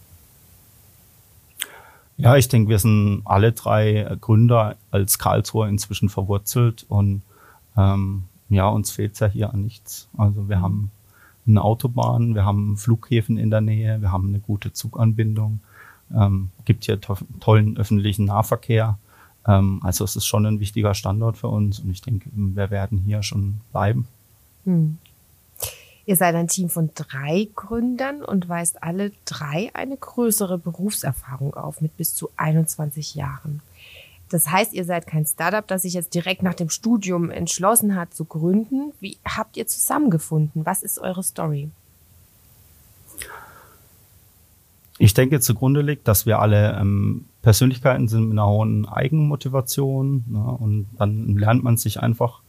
Ja, 2.15 2.35
ich 2.35 2.47
denke, 2.47 2.69
wir 2.69 2.77
sind 2.77 3.23
alle 3.25 3.53
drei 3.53 4.15
Gründer 4.21 4.75
als 4.91 5.17
Karlsruher 5.17 5.67
inzwischen 5.67 6.09
verwurzelt 6.09 6.85
und 6.89 7.23
ähm, 7.75 8.25
ja, 8.49 8.67
uns 8.69 8.91
fehlt 8.91 9.19
ja 9.19 9.25
hier 9.25 9.51
an 9.51 9.63
nichts. 9.63 10.09
Also 10.15 10.47
wir 10.47 10.61
haben 10.61 10.91
eine 11.47 11.63
Autobahn, 11.63 12.35
wir 12.35 12.45
haben 12.45 12.77
Flughäfen 12.77 13.39
in 13.39 13.49
der 13.49 13.61
Nähe, 13.61 13.99
wir 13.99 14.11
haben 14.11 14.27
eine 14.27 14.39
gute 14.39 14.73
Zuganbindung, 14.73 15.61
ähm, 16.15 16.49
gibt 16.65 16.85
hier 16.85 16.99
to 16.99 17.17
tollen 17.39 17.77
öffentlichen 17.77 18.25
Nahverkehr. 18.25 18.97
Ähm, 19.47 19.81
also 19.83 20.03
es 20.03 20.15
ist 20.15 20.25
schon 20.25 20.45
ein 20.45 20.59
wichtiger 20.59 20.93
Standort 20.93 21.37
für 21.37 21.47
uns 21.47 21.79
und 21.79 21.91
ich 21.91 22.01
denke, 22.01 22.29
wir 22.33 22.69
werden 22.69 22.99
hier 22.99 23.23
schon 23.23 23.61
bleiben. 23.71 24.07
Hm. 24.65 24.97
Ihr 26.05 26.15
seid 26.15 26.35
ein 26.35 26.47
Team 26.47 26.69
von 26.69 26.89
drei 26.95 27.49
Gründern 27.53 28.23
und 28.23 28.47
weist 28.47 28.81
alle 28.81 29.11
drei 29.25 29.71
eine 29.73 29.97
größere 29.97 30.57
Berufserfahrung 30.57 31.53
auf 31.53 31.81
mit 31.81 31.97
bis 31.97 32.15
zu 32.15 32.29
21 32.37 33.15
Jahren. 33.15 33.61
Das 34.29 34.49
heißt, 34.49 34.73
ihr 34.73 34.85
seid 34.85 35.05
kein 35.07 35.25
Startup, 35.25 35.67
das 35.67 35.81
sich 35.81 35.93
jetzt 35.93 36.13
direkt 36.13 36.43
nach 36.43 36.53
dem 36.53 36.69
Studium 36.69 37.29
entschlossen 37.29 37.95
hat 37.95 38.13
zu 38.13 38.23
gründen. 38.23 38.93
Wie 38.99 39.17
habt 39.25 39.57
ihr 39.57 39.67
zusammengefunden? 39.67 40.65
Was 40.65 40.81
ist 40.81 40.99
eure 40.99 41.23
Story? 41.23 41.69
Ich 44.99 45.13
denke, 45.13 45.39
zugrunde 45.39 45.81
liegt, 45.81 46.07
dass 46.07 46.25
wir 46.25 46.39
alle 46.39 46.75
ähm, 46.79 47.25
Persönlichkeiten 47.41 48.07
sind 48.07 48.29
mit 48.29 48.31
einer 48.31 48.47
hohen 48.47 48.87
Eigenmotivation 48.87 50.23
ne, 50.27 50.39
und 50.39 50.87
dann 50.97 51.37
lernt 51.37 51.63
man 51.63 51.77
sich 51.77 52.01
einfach 52.01 52.41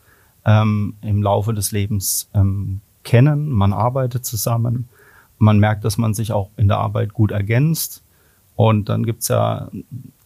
ähm, 0.47 0.95
im 1.03 1.23
Laufe 1.23 1.53
des 1.53 1.73
Lebens 1.73 2.31
ähm, 2.35 2.81
kennen, 3.05 3.51
man 3.51 3.73
arbeitet 3.73 4.25
zusammen, 4.25 4.89
man 5.39 5.59
merkt, 5.59 5.85
dass 5.85 5.99
man 5.99 6.15
sich 6.15 6.33
auch 6.33 6.51
in 6.57 6.69
der 6.69 6.79
Arbeit 6.79 7.13
gut 7.13 7.31
ergänzt. 7.31 8.03
Und 8.57 8.89
dann 8.89 9.05
gibt's 9.05 9.29
ja 9.29 9.71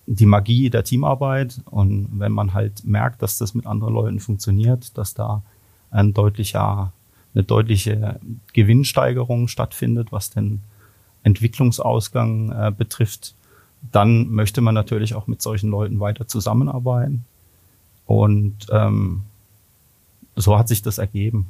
die 0.06 0.26
Magie 0.26 0.70
der 0.70 0.84
Teamarbeit. 0.84 1.60
Und 1.66 2.08
wenn 2.18 2.32
man 2.32 2.54
halt 2.54 2.84
merkt, 2.84 3.22
dass 3.22 3.38
das 3.38 3.54
mit 3.54 3.66
anderen 3.66 3.94
Leuten 3.94 4.20
funktioniert, 4.20 4.96
dass 4.96 5.14
da 5.14 5.42
ein 5.90 6.14
deutlicher, 6.14 6.92
eine 7.34 7.44
deutliche 7.44 8.18
Gewinnsteigerung 8.52 9.48
stattfindet, 9.48 10.12
was 10.12 10.30
den 10.30 10.62
Entwicklungsausgang 11.22 12.50
äh, 12.50 12.72
betrifft, 12.76 13.34
dann 13.90 14.30
möchte 14.30 14.60
man 14.60 14.74
natürlich 14.74 15.14
auch 15.14 15.26
mit 15.26 15.42
solchen 15.42 15.70
Leuten 15.70 16.00
weiter 16.00 16.28
zusammenarbeiten. 16.28 17.24
Und 18.06 18.66
ähm, 18.70 19.22
so 20.36 20.58
hat 20.58 20.68
sich 20.68 20.82
das 20.82 20.98
ergeben. 20.98 21.46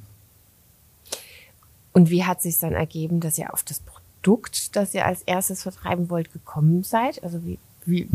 Und 1.93 2.11
wie 2.11 2.25
hat 2.25 2.41
sich 2.41 2.59
dann 2.59 2.73
ergeben, 2.73 3.21
dass 3.21 3.39
ihr 3.39 3.53
auf 3.53 3.63
das 3.63 3.81
Produkt, 3.81 4.77
das 4.77 4.95
ihr 4.95 5.07
als 5.07 5.23
erstes 5.23 5.63
vertreiben 5.63 6.09
wollt, 6.09 6.33
gekommen 6.33 6.85
seid? 6.85 7.23
Also 7.23 7.45
wie, 7.45 7.59
wie, 7.85 8.09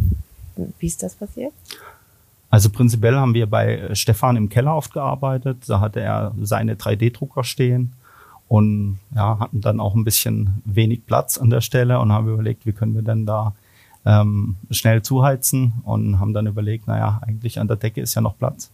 wie 0.79 0.87
ist 0.87 1.03
das 1.03 1.15
passiert? 1.15 1.53
Also 2.49 2.69
prinzipiell 2.69 3.15
haben 3.15 3.33
wir 3.33 3.45
bei 3.45 3.93
Stefan 3.93 4.35
im 4.35 4.49
Keller 4.49 4.75
oft 4.75 4.93
gearbeitet. 4.93 5.57
Da 5.67 5.79
hatte 5.79 5.99
er 5.99 6.33
seine 6.41 6.75
3D-Drucker 6.75 7.43
stehen 7.43 7.93
und 8.47 8.99
ja, 9.13 9.39
hatten 9.39 9.61
dann 9.61 9.79
auch 9.79 9.95
ein 9.95 10.03
bisschen 10.03 10.61
wenig 10.65 11.05
Platz 11.05 11.37
an 11.37 11.49
der 11.49 11.61
Stelle 11.61 11.99
und 11.99 12.11
haben 12.11 12.29
überlegt, 12.29 12.65
wie 12.65 12.71
können 12.71 12.95
wir 12.95 13.01
denn 13.01 13.25
da 13.25 13.53
ähm, 14.05 14.55
schnell 14.71 15.01
zuheizen 15.01 15.73
und 15.83 16.19
haben 16.19 16.33
dann 16.33 16.47
überlegt, 16.47 16.87
naja, 16.87 17.19
eigentlich 17.25 17.59
an 17.59 17.67
der 17.67 17.77
Decke 17.77 18.01
ist 18.01 18.15
ja 18.15 18.21
noch 18.21 18.37
Platz. 18.37 18.71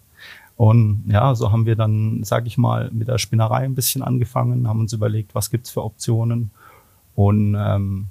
Und 0.55 1.05
ja, 1.07 1.33
so 1.33 1.51
haben 1.51 1.65
wir 1.65 1.75
dann, 1.75 2.23
sage 2.23 2.47
ich 2.47 2.59
mal, 2.59 2.91
mit 2.91 3.07
der 3.07 3.17
Spinnerei 3.17 3.63
ein 3.63 3.73
bisschen 3.73 4.03
angefangen, 4.03 4.67
haben 4.67 4.81
uns 4.81 4.93
überlegt, 4.93 5.33
was 5.33 5.49
gibt's 5.49 5.71
für 5.71 5.83
Optionen 5.83 6.51
und 7.15 7.55
ähm, 7.57 8.07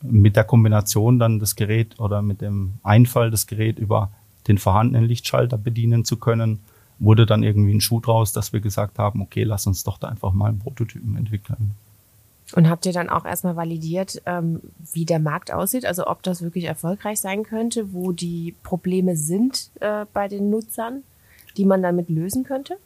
mit 0.00 0.36
der 0.36 0.44
Kombination 0.44 1.18
dann 1.18 1.38
das 1.38 1.56
Gerät 1.56 2.00
oder 2.00 2.22
mit 2.22 2.40
dem 2.40 2.74
Einfall 2.82 3.30
des 3.30 3.46
Gerät 3.46 3.78
über 3.78 4.10
den 4.48 4.58
vorhandenen 4.58 5.06
Lichtschalter 5.06 5.58
bedienen 5.58 6.04
zu 6.04 6.16
können, 6.16 6.60
wurde 6.98 7.26
dann 7.26 7.42
irgendwie 7.42 7.74
ein 7.74 7.80
Schuh 7.80 8.00
draus, 8.00 8.32
dass 8.32 8.52
wir 8.52 8.60
gesagt 8.60 8.98
haben, 8.98 9.22
okay, 9.22 9.44
lass 9.44 9.66
uns 9.66 9.84
doch 9.84 9.98
da 9.98 10.08
einfach 10.08 10.32
mal 10.32 10.48
einen 10.48 10.58
Prototypen 10.58 11.16
entwickeln. 11.16 11.72
Und 12.54 12.68
habt 12.68 12.86
ihr 12.86 12.92
dann 12.92 13.08
auch 13.08 13.24
erstmal 13.24 13.56
validiert, 13.56 14.22
ähm, 14.26 14.60
wie 14.92 15.04
der 15.04 15.18
Markt 15.18 15.52
aussieht, 15.52 15.86
also 15.86 16.06
ob 16.06 16.22
das 16.22 16.42
wirklich 16.42 16.64
erfolgreich 16.64 17.20
sein 17.20 17.42
könnte, 17.42 17.92
wo 17.92 18.12
die 18.12 18.54
Probleme 18.62 19.16
sind 19.16 19.70
äh, 19.80 20.04
bei 20.12 20.28
den 20.28 20.50
Nutzern, 20.50 21.02
die 21.56 21.64
man 21.64 21.82
damit 21.82 22.10
lösen 22.10 22.44
könnte? 22.44 22.76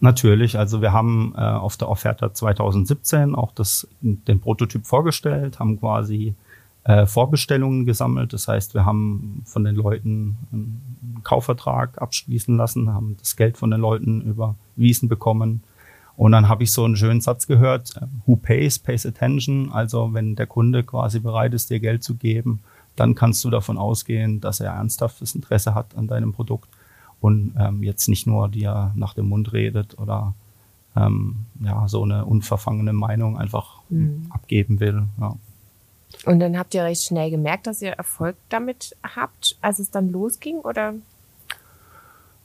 Natürlich, 0.00 0.58
also 0.58 0.80
wir 0.80 0.92
haben 0.92 1.34
äh, 1.36 1.40
auf 1.40 1.76
der 1.76 1.88
Offerta 1.88 2.32
2017 2.32 3.34
auch 3.34 3.52
das, 3.52 3.88
den 4.00 4.40
Prototyp 4.40 4.86
vorgestellt, 4.86 5.58
haben 5.58 5.80
quasi 5.80 6.34
äh, 6.84 7.06
Vorbestellungen 7.06 7.84
gesammelt. 7.84 8.32
Das 8.32 8.48
heißt, 8.48 8.74
wir 8.74 8.84
haben 8.84 9.42
von 9.44 9.64
den 9.64 9.74
Leuten 9.74 10.36
einen 10.52 11.20
Kaufvertrag 11.24 12.00
abschließen 12.00 12.56
lassen, 12.56 12.92
haben 12.92 13.16
das 13.18 13.36
Geld 13.36 13.56
von 13.56 13.70
den 13.70 13.80
Leuten 13.80 14.22
überwiesen 14.22 15.08
bekommen. 15.08 15.62
Und 16.16 16.32
dann 16.32 16.48
habe 16.48 16.64
ich 16.64 16.72
so 16.72 16.84
einen 16.84 16.96
schönen 16.96 17.20
Satz 17.20 17.46
gehört, 17.46 17.96
äh, 17.96 18.06
who 18.26 18.36
pays, 18.36 18.78
pays 18.78 19.06
attention. 19.06 19.70
Also 19.72 20.12
wenn 20.12 20.36
der 20.36 20.46
Kunde 20.46 20.82
quasi 20.82 21.20
bereit 21.20 21.54
ist, 21.54 21.70
dir 21.70 21.80
Geld 21.80 22.02
zu 22.02 22.14
geben, 22.14 22.60
dann 22.96 23.14
kannst 23.14 23.44
du 23.44 23.50
davon 23.50 23.78
ausgehen, 23.78 24.40
dass 24.40 24.60
er 24.60 24.72
ernsthaftes 24.72 25.34
Interesse 25.34 25.74
hat 25.74 25.96
an 25.96 26.08
deinem 26.08 26.32
Produkt 26.32 26.68
und 27.20 27.54
ähm, 27.58 27.82
jetzt 27.82 28.08
nicht 28.08 28.26
nur 28.26 28.48
dir 28.48 28.92
nach 28.96 29.14
dem 29.14 29.28
Mund 29.28 29.52
redet 29.52 29.98
oder 29.98 30.34
ähm, 30.96 31.46
ja 31.60 31.86
so 31.88 32.02
eine 32.02 32.24
unverfangene 32.24 32.92
Meinung 32.92 33.38
einfach 33.38 33.82
mhm. 33.88 34.26
abgeben 34.30 34.80
will. 34.80 35.04
Ja. 35.20 35.36
Und 36.24 36.40
dann 36.40 36.58
habt 36.58 36.74
ihr 36.74 36.84
recht 36.84 37.04
schnell 37.04 37.30
gemerkt, 37.30 37.66
dass 37.66 37.82
ihr 37.82 37.92
Erfolg 37.92 38.36
damit 38.48 38.96
habt, 39.02 39.56
als 39.60 39.78
es 39.78 39.90
dann 39.90 40.10
losging, 40.10 40.58
oder? 40.58 40.94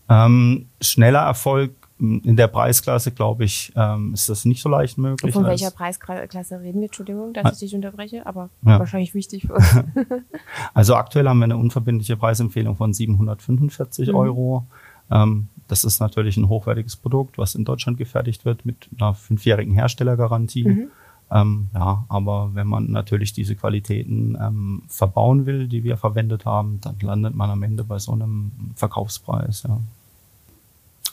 Ähm, 0.10 0.68
schneller 0.82 1.22
Erfolg 1.22 1.72
in 2.00 2.36
der 2.36 2.48
Preisklasse, 2.48 3.12
glaube 3.12 3.46
ich, 3.46 3.72
ähm, 3.76 4.14
ist 4.14 4.28
das 4.28 4.44
nicht 4.44 4.62
so 4.62 4.68
leicht 4.68 4.98
möglich. 4.98 5.34
Von 5.34 5.46
welcher 5.46 5.72
Preisklasse 5.72 6.60
reden 6.60 6.82
wir? 6.82 6.88
Entschuldigung, 6.88 7.34
dass 7.34 7.54
ich 7.54 7.60
dich 7.60 7.76
unterbreche, 7.76 8.26
aber 8.26 8.50
ja. 8.64 8.80
wahrscheinlich 8.80 9.14
wichtig 9.14 9.48
für 9.48 9.54
uns. 9.54 9.76
also 10.74 10.96
aktuell 10.96 11.28
haben 11.30 11.40
wir 11.40 11.46
eine 11.46 11.56
unverbindliche 11.56 12.18
Preisempfehlung 12.18 12.76
von 12.76 12.94
745 12.94 14.10
mhm. 14.10 14.16
Euro. 14.16 14.68
Ähm, 15.10 15.48
das 15.68 15.86
ist 15.86 16.02
natürlich 16.02 16.36
ein 16.36 16.50
hochwertiges 16.50 16.98
Produkt, 16.98 17.38
was 17.38 17.56
in 17.56 17.64
Deutschland 17.64 17.98
gefertigt 17.98 18.44
wird 18.44 18.66
mit 18.66 18.90
einer 19.00 19.14
fünfjährigen 19.14 19.74
Herstellergarantie. 19.74 20.68
Mhm. 20.68 20.92
Ähm, 21.34 21.68
ja, 21.74 22.06
aber 22.10 22.52
wenn 22.54 22.68
man 22.68 22.92
natürlich 22.92 23.34
diese 23.34 23.56
Qualitäten 23.56 24.38
ähm, 24.40 24.84
verbauen 24.88 25.48
will, 25.48 25.68
die 25.68 25.84
wir 25.84 25.98
verwendet 25.98 26.46
haben, 26.46 26.80
dann 26.82 26.98
landet 27.02 27.34
man 27.34 27.50
am 27.50 27.64
Ende 27.64 27.84
bei 27.84 27.98
so 27.98 28.12
einem 28.12 28.52
Verkaufspreis. 28.76 29.64
Ja. 29.68 29.80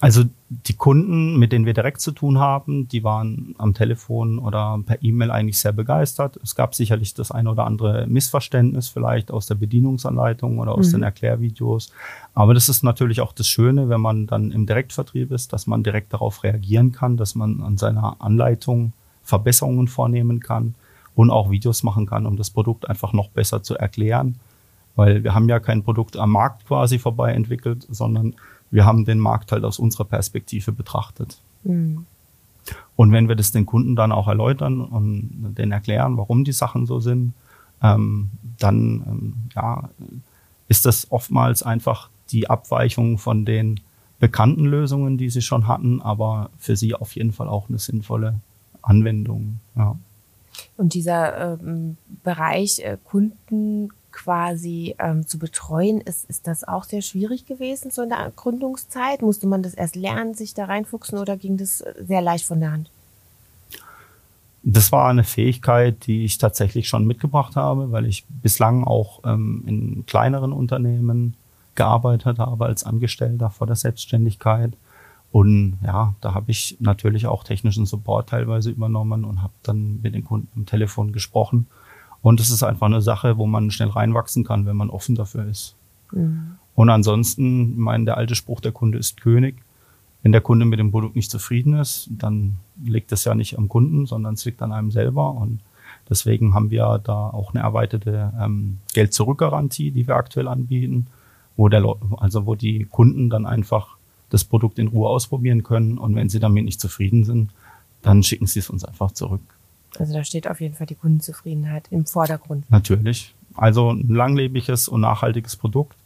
Also 0.03 0.25
die 0.49 0.75
Kunden, 0.75 1.39
mit 1.39 1.53
denen 1.53 1.67
wir 1.67 1.75
direkt 1.75 2.01
zu 2.01 2.13
tun 2.13 2.39
haben, 2.39 2.89
die 2.89 3.05
waren 3.05 3.55
am 3.59 3.75
Telefon 3.75 4.39
oder 4.39 4.79
per 4.85 5.03
E-Mail 5.03 5.31
eigentlich 5.31 5.59
sehr 5.59 5.73
begeistert. 5.73 6.39
Es 6.43 6.55
gab 6.55 6.75
sicherlich 6.75 7.13
das 7.13 7.31
eine 7.31 7.51
oder 7.51 7.65
andere 7.65 8.07
Missverständnis 8.07 8.89
vielleicht 8.89 9.31
aus 9.31 9.47
der 9.47 9.57
Bedienungsanleitung 9.57 10.59
oder 10.59 10.73
aus 10.73 10.89
mhm. 10.89 10.93
den 10.93 11.03
Erklärvideos. 11.03 11.93
Aber 12.35 12.55
das 12.55 12.69
ist 12.69 12.83
natürlich 12.83 13.21
auch 13.21 13.33
das 13.33 13.49
Schöne, 13.49 13.89
wenn 13.91 14.01
man 14.01 14.27
dann 14.27 14.51
im 14.53 14.67
Direktvertrieb 14.67 15.33
ist, 15.33 15.53
dass 15.53 15.67
man 15.67 15.83
direkt 15.83 16.13
darauf 16.13 16.45
reagieren 16.45 16.93
kann, 16.93 17.19
dass 17.19 17.35
man 17.35 17.63
an 17.63 17.77
seiner 17.77 18.21
Anleitung 18.21 18.95
Verbesserungen 19.31 19.89
vornehmen 19.89 20.41
kann 20.41 20.75
und 21.15 21.31
auch 21.31 21.51
Videos 21.51 21.83
machen 21.83 22.05
kann, 22.07 22.27
um 22.27 22.37
das 22.37 22.51
Produkt 22.51 22.89
einfach 22.89 23.13
noch 23.13 23.29
besser 23.31 23.63
zu 23.63 23.77
erklären. 23.77 24.37
Weil 24.97 25.25
wir 25.25 25.35
haben 25.35 25.49
ja 25.49 25.61
kein 25.61 25.83
Produkt 25.83 26.17
am 26.17 26.33
Markt 26.33 26.67
quasi 26.67 26.99
vorbei 26.99 27.33
entwickelt, 27.33 27.87
sondern 27.89 28.35
wir 28.71 28.85
haben 28.85 29.05
den 29.05 29.19
Markt 29.19 29.53
halt 29.53 29.65
aus 29.65 29.79
unserer 29.79 30.05
Perspektive 30.05 30.73
betrachtet. 30.73 31.39
Mhm. 31.63 32.07
Und 32.97 33.13
wenn 33.13 33.29
wir 33.29 33.37
das 33.37 33.53
den 33.53 33.67
Kunden 33.67 33.97
dann 33.97 34.13
auch 34.13 34.29
erläutern 34.29 34.81
und 34.81 35.55
denen 35.57 35.73
erklären, 35.73 36.17
warum 36.17 36.45
die 36.45 36.53
Sachen 36.53 36.87
so 36.87 37.01
sind, 37.01 37.33
ähm, 37.83 38.31
dann 38.59 38.77
ähm, 39.07 39.35
ja, 39.55 39.89
ist 40.69 40.85
das 40.85 41.11
oftmals 41.11 41.63
einfach 41.63 42.11
die 42.31 42.51
Abweichung 42.51 43.19
von 43.19 43.45
den 43.45 43.81
bekannten 44.19 44.67
Lösungen, 44.67 45.17
die 45.17 45.31
sie 45.31 45.41
schon 45.41 45.67
hatten, 45.67 46.03
aber 46.03 46.51
für 46.59 46.77
sie 46.77 46.95
auf 46.95 47.15
jeden 47.15 47.33
Fall 47.33 47.49
auch 47.49 47.69
eine 47.69 47.79
sinnvolle 47.79 48.41
Anwendung. 48.83 49.61
Ja. 49.77 49.97
Und 50.77 50.95
dieser 50.95 51.55
ähm, 51.55 51.97
Bereich 52.23 52.81
äh, 52.81 52.97
Kunden 53.05 53.91
quasi 54.13 54.95
ähm, 54.99 55.27
zu 55.27 55.39
betreuen, 55.39 56.01
ist, 56.01 56.29
ist 56.29 56.47
das 56.47 56.65
auch 56.67 56.85
sehr 56.85 57.03
schwierig 57.03 57.47
gewesen, 57.47 57.91
so 57.91 58.03
in 58.03 58.09
der 58.09 58.33
Gründungszeit? 58.35 59.23
Musste 59.23 59.47
man 59.47 59.63
das 59.63 59.75
erst 59.75 59.97
lernen, 59.97 60.35
sich 60.35 60.55
da 60.55 60.65
reinfuchsen 60.65 61.19
oder 61.19 61.37
ging 61.37 61.57
das 61.57 61.85
sehr 61.99 62.21
leicht 62.21 62.45
von 62.45 62.61
der 62.61 62.73
Hand? 62.73 62.91
Das 64.63 64.93
war 64.93 65.09
eine 65.09 65.25
Fähigkeit, 65.25 66.07
die 66.07 66.25
ich 66.25 66.37
tatsächlich 66.37 66.89
schon 66.89 67.07
mitgebracht 67.07 67.57
habe, 67.57 67.93
weil 67.93 68.05
ich 68.05 68.27
bislang 68.43 68.85
auch 68.85 69.21
ähm, 69.25 69.65
in 69.67 70.07
kleineren 70.07 70.53
Unternehmen 70.53 71.35
gearbeitet 71.77 72.39
habe 72.39 72.67
als 72.67 72.85
Angestellter 72.85 73.49
vor 73.51 73.67
der 73.67 73.77
Selbstständigkeit 73.77 74.73
Und 75.33 75.79
ja, 75.85 76.15
da 76.21 76.35
habe 76.35 76.51
ich 76.51 76.77
natürlich 76.81 77.27
auch 77.27 77.45
technischen 77.45 77.87
Support 77.87 78.31
teilweise 78.31 78.71
übernommen 78.71 79.25
und 79.25 79.43
habe 79.43 79.53
dann 79.63 80.01
mit 80.03 80.15
den 80.15 80.25
Kunden 80.25 80.49
am 80.57 80.67
Telefon 80.67 81.13
gesprochen. 81.13 81.67
Und 82.23 82.41
es 82.41 82.51
ist 82.51 82.63
einfach 82.63 82.87
eine 82.87 83.01
Sache, 83.01 83.39
wo 83.39 83.47
man 83.47 83.71
schnell 83.71 83.89
reinwachsen 83.89 84.45
kann, 84.45 84.67
wenn 84.67 84.77
man 84.77 84.91
offen 84.91 85.15
dafür 85.15 85.47
ist. 85.47 85.77
Mhm. 86.13 86.57
Und 86.75 86.91
ansonsten, 86.91 87.73
ich 87.73 87.79
meine, 87.79 88.07
der 88.07 88.17
alte 88.17 88.35
Spruch, 88.35 88.61
der 88.61 88.73
Kunde 88.73 88.99
ist 88.99 89.21
König. 89.21 89.63
Wenn 90.23 90.33
der 90.33 90.41
Kunde 90.41 90.67
mit 90.67 90.79
dem 90.79 90.91
Produkt 90.91 91.17
nicht 91.17 91.31
zufrieden 91.31 91.75
ist, 91.75 92.11
dann 92.11 92.57
liegt 92.83 93.13
es 93.13 93.25
ja 93.25 93.35
nicht 93.35 93.57
am 93.57 93.69
Kunden, 93.69 94.07
sondern 94.07 94.35
es 94.35 94.45
liegt 94.45 94.61
an 94.63 94.73
einem 94.73 94.91
selber. 94.91 95.31
Und 95.33 95.61
deswegen 96.09 96.55
haben 96.55 96.71
wir 96.71 97.01
da 97.03 97.31
auch 97.31 97.55
eine 97.55 97.63
erweiterte 97.63 98.33
ähm, 98.39 98.81
Geld-Zurück-Garantie, 98.93 99.93
die 99.93 100.07
wir 100.07 100.17
aktuell 100.17 100.49
anbieten, 100.49 101.07
wo 101.57 101.69
der, 101.69 101.85
also 102.19 102.47
wo 102.47 102.55
die 102.55 102.85
Kunden 102.85 103.31
dann 103.31 103.47
einfach 103.47 103.97
das 104.31 104.45
Produkt 104.45 104.79
in 104.79 104.89
Ruhe 104.89 105.09
ausprobieren 105.09 105.63
können. 105.63 105.99
Und 105.99 106.15
wenn 106.15 106.29
sie 106.29 106.41
damit 106.41 106.65
nicht 106.65 106.81
zufrieden 106.81 107.25
sind, 107.25 107.51
dann 108.03 108.23
schicken 108.23 108.47
sie 108.47 108.61
es 108.61 108.71
uns 108.71 108.85
einfach 108.85 109.13
zurück. 109.13 109.43
Also 109.99 110.15
da 110.15 110.25
steht 110.25 110.49
auf 110.49 110.61
jeden 110.61 110.75
Fall 110.75 110.87
die 110.87 110.95
Kundenzufriedenheit 110.95 111.89
im 111.91 112.07
Vordergrund. 112.07 112.71
Natürlich. 112.71 113.35
Also 113.55 113.91
ein 113.91 114.09
langlebiges 114.09 114.89
und 114.89 115.01
nachhaltiges 115.01 115.57
Produkt 115.57 115.97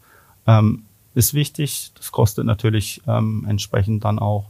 ähm, 0.46 0.84
ist 1.14 1.34
wichtig. 1.34 1.92
Das 1.94 2.10
kostet 2.10 2.46
natürlich 2.46 3.02
ähm, 3.06 3.46
entsprechend 3.48 4.04
dann 4.04 4.18
auch 4.18 4.46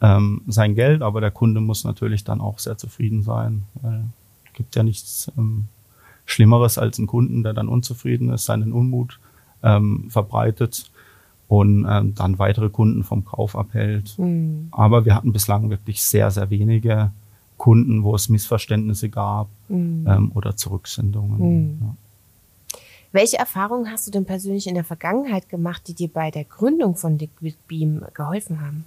ähm, 0.00 0.42
sein 0.46 0.74
Geld, 0.74 1.02
aber 1.02 1.20
der 1.20 1.30
Kunde 1.30 1.60
muss 1.60 1.84
natürlich 1.84 2.22
dann 2.22 2.40
auch 2.40 2.58
sehr 2.58 2.76
zufrieden 2.76 3.22
sein. 3.22 3.64
Weil 3.80 4.04
es 4.44 4.52
gibt 4.52 4.76
ja 4.76 4.82
nichts 4.82 5.32
ähm, 5.38 5.64
Schlimmeres 6.26 6.76
als 6.76 6.98
einen 6.98 7.06
Kunden, 7.06 7.42
der 7.42 7.54
dann 7.54 7.68
unzufrieden 7.68 8.30
ist, 8.30 8.44
seinen 8.44 8.72
Unmut 8.72 9.18
ähm, 9.62 10.10
verbreitet 10.10 10.90
und 11.48 11.86
ähm, 11.88 12.14
dann 12.14 12.38
weitere 12.38 12.68
Kunden 12.68 13.04
vom 13.04 13.24
Kauf 13.24 13.56
abhält. 13.56 14.18
Mhm. 14.18 14.68
Aber 14.72 15.04
wir 15.04 15.14
hatten 15.14 15.32
bislang 15.32 15.70
wirklich 15.70 16.02
sehr, 16.02 16.30
sehr 16.30 16.50
wenige 16.50 17.12
Kunden, 17.56 18.02
wo 18.02 18.14
es 18.14 18.28
Missverständnisse 18.28 19.08
gab 19.08 19.48
mhm. 19.68 20.06
ähm, 20.08 20.32
oder 20.34 20.56
Zurücksendungen. 20.56 21.38
Mhm. 21.38 21.78
Ja. 21.80 21.94
Welche 23.12 23.38
Erfahrungen 23.38 23.90
hast 23.90 24.06
du 24.06 24.10
denn 24.10 24.26
persönlich 24.26 24.66
in 24.66 24.74
der 24.74 24.84
Vergangenheit 24.84 25.48
gemacht, 25.48 25.82
die 25.86 25.94
dir 25.94 26.08
bei 26.08 26.30
der 26.30 26.44
Gründung 26.44 26.96
von 26.96 27.18
Liquid 27.18 27.56
Beam 27.66 28.02
geholfen 28.12 28.60
haben? 28.60 28.84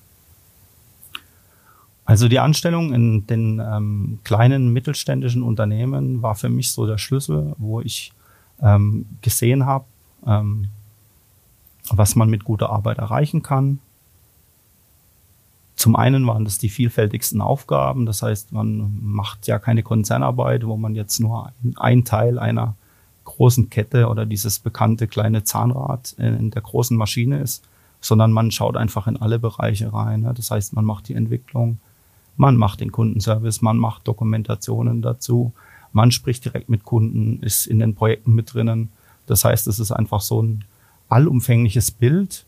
Also 2.06 2.28
die 2.28 2.40
Anstellung 2.40 2.94
in 2.94 3.28
den 3.28 3.60
ähm, 3.60 4.20
kleinen 4.24 4.74
mittelständischen 4.74 5.44
Unternehmen 5.44 6.22
war 6.22 6.36
für 6.36 6.50
mich 6.50 6.72
so 6.72 6.86
der 6.88 6.98
Schlüssel, 6.98 7.56
wo 7.58 7.82
ich 7.82 8.14
ähm, 8.62 9.06
gesehen 9.22 9.66
habe, 9.66 9.86
ähm, 10.26 10.70
was 11.92 12.16
man 12.16 12.30
mit 12.30 12.44
guter 12.44 12.70
Arbeit 12.70 12.98
erreichen 12.98 13.44
kann. 13.44 13.80
Zum 15.76 15.96
einen 15.96 16.28
waren 16.28 16.44
das 16.44 16.58
die 16.58 16.70
vielfältigsten 16.70 17.40
Aufgaben, 17.42 18.06
das 18.06 18.22
heißt, 18.22 18.52
man 18.52 19.00
macht 19.02 19.48
ja 19.48 19.60
keine 19.60 19.82
Konzernarbeit, 19.82 20.68
wo 20.68 20.76
man 20.76 20.94
jetzt 20.94 21.20
nur 21.20 21.48
ein, 21.48 21.78
ein 21.78 22.06
Teil 22.06 22.38
einer 22.38 22.76
großen 23.24 23.70
Kette 23.70 24.08
oder 24.08 24.26
dieses 24.26 24.60
bekannte 24.60 25.08
kleine 25.08 25.44
Zahnrad 25.44 26.14
in 26.18 26.52
der 26.52 26.62
großen 26.62 26.98
Maschine 26.98 27.40
ist, 27.40 27.64
sondern 28.02 28.32
man 28.32 28.52
schaut 28.52 28.76
einfach 28.76 29.08
in 29.08 29.18
alle 29.18 29.40
Bereiche 29.40 29.94
rein. 29.94 30.30
Das 30.36 30.52
heißt, 30.52 30.74
man 30.74 30.84
macht 30.84 31.08
die 31.08 31.14
Entwicklung, 31.14 31.80
man 32.36 32.58
macht 32.58 32.82
den 32.82 32.92
Kundenservice, 32.92 33.62
man 33.62 33.78
macht 33.78 34.08
Dokumentationen 34.08 35.02
dazu, 35.02 35.54
man 35.94 36.12
spricht 36.12 36.46
direkt 36.46 36.70
mit 36.70 36.84
Kunden, 36.84 37.42
ist 37.42 37.68
in 37.68 37.80
den 37.80 37.96
Projekten 37.96 38.34
mit 38.34 38.54
drinnen. 38.54 38.90
Das 39.28 39.46
heißt, 39.46 39.68
es 39.68 39.80
ist 39.80 39.92
einfach 39.92 40.22
so 40.22 40.42
ein 40.42 40.66
allumfängliches 41.10 41.92
Bild 41.92 42.46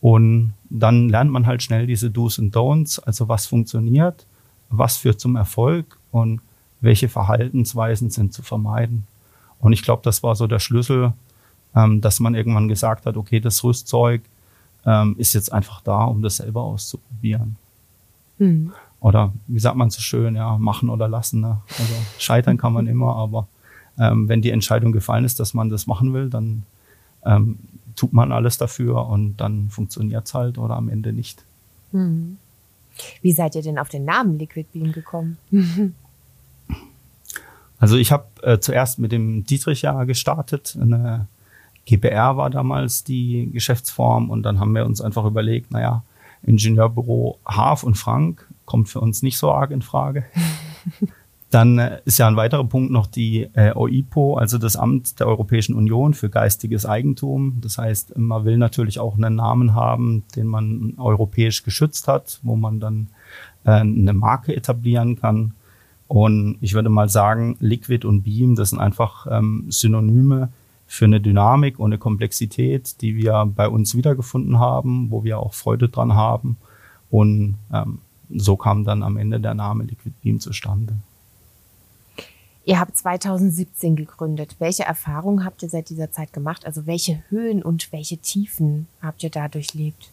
und 0.00 0.54
dann 0.70 1.08
lernt 1.08 1.30
man 1.30 1.46
halt 1.46 1.62
schnell 1.62 1.86
diese 1.86 2.10
Do's 2.10 2.38
und 2.38 2.54
Don'ts, 2.54 3.00
also 3.00 3.28
was 3.28 3.46
funktioniert, 3.46 4.26
was 4.70 4.96
führt 4.96 5.20
zum 5.20 5.36
Erfolg 5.36 5.98
und 6.10 6.40
welche 6.80 7.08
Verhaltensweisen 7.08 8.10
sind 8.10 8.32
zu 8.32 8.42
vermeiden. 8.42 9.06
Und 9.60 9.72
ich 9.72 9.82
glaube, 9.82 10.02
das 10.04 10.22
war 10.22 10.36
so 10.36 10.46
der 10.46 10.58
Schlüssel, 10.58 11.12
ähm, 11.74 12.00
dass 12.00 12.20
man 12.20 12.34
irgendwann 12.34 12.68
gesagt 12.68 13.06
hat, 13.06 13.16
okay, 13.16 13.40
das 13.40 13.64
Rüstzeug 13.64 14.22
ähm, 14.84 15.16
ist 15.18 15.32
jetzt 15.32 15.52
einfach 15.52 15.80
da, 15.80 16.04
um 16.04 16.22
das 16.22 16.36
selber 16.36 16.62
auszuprobieren. 16.62 17.56
Mhm. 18.38 18.72
Oder 19.00 19.32
wie 19.46 19.58
sagt 19.58 19.76
man 19.76 19.90
so 19.90 20.00
schön, 20.00 20.36
ja, 20.36 20.58
machen 20.58 20.88
oder 20.88 21.08
lassen. 21.08 21.40
Ne? 21.40 21.58
Also 21.78 21.94
scheitern 22.18 22.58
kann 22.58 22.72
man 22.72 22.86
immer, 22.86 23.16
aber 23.16 23.46
ähm, 23.98 24.28
wenn 24.28 24.42
die 24.42 24.50
Entscheidung 24.50 24.92
gefallen 24.92 25.24
ist, 25.24 25.40
dass 25.40 25.54
man 25.54 25.70
das 25.70 25.86
machen 25.86 26.12
will, 26.12 26.28
dann 26.28 26.64
tut 27.96 28.12
man 28.12 28.30
alles 28.30 28.58
dafür 28.58 29.06
und 29.06 29.38
dann 29.38 29.70
funktioniert 29.70 30.26
es 30.26 30.34
halt 30.34 30.58
oder 30.58 30.76
am 30.76 30.88
Ende 30.88 31.12
nicht. 31.12 31.44
Hm. 31.92 32.36
Wie 33.22 33.32
seid 33.32 33.54
ihr 33.54 33.62
denn 33.62 33.78
auf 33.78 33.88
den 33.88 34.04
Namen 34.04 34.38
Liquid 34.38 34.68
Beam 34.72 34.92
gekommen? 34.92 35.38
also 37.78 37.96
ich 37.96 38.12
habe 38.12 38.26
äh, 38.42 38.58
zuerst 38.58 38.98
mit 38.98 39.12
dem 39.12 39.44
Dietrich 39.44 39.82
ja 39.82 40.04
gestartet. 40.04 40.76
Eine 40.80 41.26
GBR 41.86 42.36
war 42.36 42.50
damals 42.50 43.04
die 43.04 43.50
Geschäftsform 43.52 44.30
und 44.30 44.42
dann 44.42 44.60
haben 44.60 44.74
wir 44.74 44.86
uns 44.86 45.00
einfach 45.00 45.24
überlegt, 45.24 45.70
naja, 45.70 46.04
Ingenieurbüro 46.42 47.38
Haaf 47.44 47.82
und 47.82 47.96
Frank 47.96 48.46
kommt 48.64 48.88
für 48.88 49.00
uns 49.00 49.22
nicht 49.22 49.38
so 49.38 49.52
arg 49.52 49.70
in 49.70 49.82
Frage. 49.82 50.24
Dann 51.50 51.78
äh, 51.78 52.00
ist 52.04 52.18
ja 52.18 52.26
ein 52.26 52.36
weiterer 52.36 52.64
Punkt 52.64 52.90
noch 52.90 53.06
die 53.06 53.48
äh, 53.54 53.72
OIPO, 53.72 54.36
also 54.36 54.58
das 54.58 54.76
Amt 54.76 55.20
der 55.20 55.28
Europäischen 55.28 55.74
Union 55.74 56.14
für 56.14 56.28
geistiges 56.28 56.86
Eigentum. 56.86 57.58
Das 57.60 57.78
heißt, 57.78 58.18
man 58.18 58.44
will 58.44 58.58
natürlich 58.58 58.98
auch 58.98 59.16
einen 59.16 59.36
Namen 59.36 59.74
haben, 59.74 60.24
den 60.34 60.46
man 60.46 60.94
europäisch 60.96 61.62
geschützt 61.62 62.08
hat, 62.08 62.40
wo 62.42 62.56
man 62.56 62.80
dann 62.80 63.08
äh, 63.64 63.70
eine 63.70 64.12
Marke 64.12 64.56
etablieren 64.56 65.20
kann. 65.20 65.52
Und 66.08 66.58
ich 66.60 66.74
würde 66.74 66.88
mal 66.88 67.08
sagen, 67.08 67.56
Liquid 67.60 68.06
und 68.06 68.22
Beam, 68.22 68.54
das 68.56 68.70
sind 68.70 68.80
einfach 68.80 69.26
ähm, 69.30 69.66
Synonyme 69.68 70.50
für 70.86 71.04
eine 71.04 71.20
Dynamik 71.20 71.78
und 71.78 71.90
eine 71.90 71.98
Komplexität, 71.98 73.00
die 73.00 73.16
wir 73.16 73.50
bei 73.54 73.68
uns 73.68 73.96
wiedergefunden 73.96 74.58
haben, 74.58 75.10
wo 75.10 75.24
wir 75.24 75.38
auch 75.40 75.54
Freude 75.54 75.88
dran 75.88 76.14
haben. 76.14 76.56
Und 77.10 77.56
ähm, 77.72 77.98
so 78.30 78.56
kam 78.56 78.84
dann 78.84 79.02
am 79.02 79.16
Ende 79.16 79.40
der 79.40 79.54
Name 79.54 79.84
Liquid 79.84 80.14
Beam 80.22 80.40
zustande. 80.40 80.96
Ihr 82.66 82.80
habt 82.80 82.96
2017 82.96 83.94
gegründet. 83.94 84.56
Welche 84.58 84.82
Erfahrungen 84.82 85.44
habt 85.44 85.62
ihr 85.62 85.68
seit 85.68 85.88
dieser 85.88 86.10
Zeit 86.10 86.32
gemacht? 86.32 86.66
Also 86.66 86.84
welche 86.84 87.22
Höhen 87.28 87.62
und 87.62 87.92
welche 87.92 88.18
Tiefen 88.18 88.88
habt 89.00 89.22
ihr 89.22 89.30
da 89.30 89.46
durchlebt? 89.46 90.10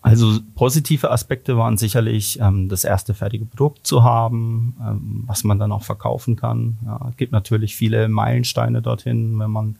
Also 0.00 0.40
positive 0.54 1.10
Aspekte 1.10 1.58
waren 1.58 1.76
sicherlich 1.76 2.40
ähm, 2.40 2.70
das 2.70 2.84
erste 2.84 3.12
fertige 3.12 3.44
Produkt 3.44 3.86
zu 3.86 4.02
haben, 4.02 4.74
ähm, 4.80 5.24
was 5.26 5.44
man 5.44 5.58
dann 5.58 5.70
auch 5.70 5.84
verkaufen 5.84 6.34
kann. 6.34 6.78
Ja, 6.86 7.08
es 7.10 7.16
gibt 7.18 7.32
natürlich 7.32 7.76
viele 7.76 8.08
Meilensteine 8.08 8.80
dorthin, 8.80 9.38
wenn 9.38 9.50
man 9.50 9.76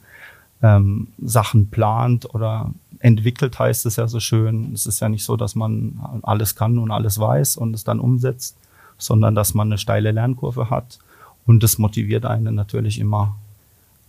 ähm, 0.61 1.07
Sachen 1.17 1.71
plant 1.71 2.31
oder 2.35 2.71
entwickelt, 2.99 3.57
heißt 3.57 3.87
es 3.87 3.95
ja 3.95 4.07
so 4.07 4.19
schön. 4.19 4.71
Es 4.71 4.85
ist 4.85 4.99
ja 4.99 5.09
nicht 5.09 5.25
so, 5.25 5.35
dass 5.35 5.55
man 5.55 5.99
alles 6.21 6.55
kann 6.55 6.77
und 6.77 6.91
alles 6.91 7.19
weiß 7.19 7.57
und 7.57 7.73
es 7.73 7.83
dann 7.83 7.99
umsetzt, 7.99 8.55
sondern 9.03 9.35
dass 9.35 9.53
man 9.53 9.67
eine 9.67 9.77
steile 9.77 10.11
Lernkurve 10.11 10.69
hat 10.69 10.99
und 11.45 11.63
das 11.63 11.77
motiviert 11.77 12.25
einen 12.25 12.55
natürlich 12.55 12.99
immer. 12.99 13.35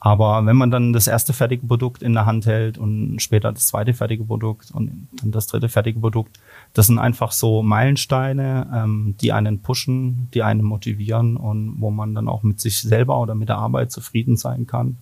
Aber 0.04 0.44
wenn 0.44 0.56
man 0.56 0.70
dann 0.70 0.92
das 0.92 1.06
erste 1.06 1.32
fertige 1.32 1.66
Produkt 1.66 2.02
in 2.02 2.12
der 2.12 2.26
Hand 2.26 2.44
hält 2.44 2.76
und 2.76 3.20
später 3.20 3.50
das 3.50 3.68
zweite 3.68 3.94
fertige 3.94 4.24
Produkt 4.24 4.70
und 4.70 5.08
dann 5.12 5.32
das 5.32 5.46
dritte 5.46 5.70
fertige 5.70 5.98
Produkt, 5.98 6.38
das 6.74 6.88
sind 6.88 6.98
einfach 6.98 7.32
so 7.32 7.62
Meilensteine, 7.62 8.68
ähm, 8.74 9.14
die 9.22 9.32
einen 9.32 9.60
pushen, 9.60 10.28
die 10.34 10.42
einen 10.42 10.62
motivieren 10.62 11.38
und 11.38 11.76
wo 11.78 11.90
man 11.90 12.14
dann 12.14 12.28
auch 12.28 12.42
mit 12.42 12.60
sich 12.60 12.82
selber 12.82 13.18
oder 13.18 13.34
mit 13.34 13.48
der 13.48 13.56
Arbeit 13.56 13.92
zufrieden 13.92 14.36
sein 14.36 14.66
kann. 14.66 14.98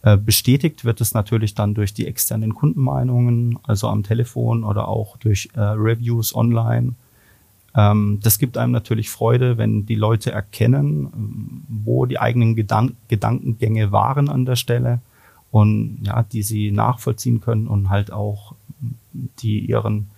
Äh, 0.00 0.16
bestätigt 0.16 0.86
wird 0.86 1.02
es 1.02 1.12
natürlich 1.12 1.54
dann 1.54 1.74
durch 1.74 1.92
die 1.92 2.06
externen 2.06 2.54
Kundenmeinungen, 2.54 3.58
also 3.64 3.88
am 3.88 4.04
Telefon 4.04 4.64
oder 4.64 4.88
auch 4.88 5.18
durch 5.18 5.50
äh, 5.54 5.60
Reviews 5.60 6.34
online 6.34 6.94
das 7.72 8.38
gibt 8.38 8.58
einem 8.58 8.72
natürlich 8.72 9.10
Freude, 9.10 9.56
wenn 9.56 9.86
die 9.86 9.94
Leute 9.94 10.32
erkennen, 10.32 11.64
wo 11.68 12.04
die 12.04 12.18
eigenen 12.18 12.56
Gedan 12.56 12.96
Gedankengänge 13.08 13.92
waren 13.92 14.28
an 14.28 14.44
der 14.44 14.56
Stelle 14.56 15.00
und 15.52 16.00
ja, 16.02 16.24
die 16.24 16.42
sie 16.42 16.72
nachvollziehen 16.72 17.40
können 17.40 17.68
und 17.68 17.88
halt 17.88 18.12
auch 18.12 18.54
die 19.12 19.60
ihren 19.60 20.10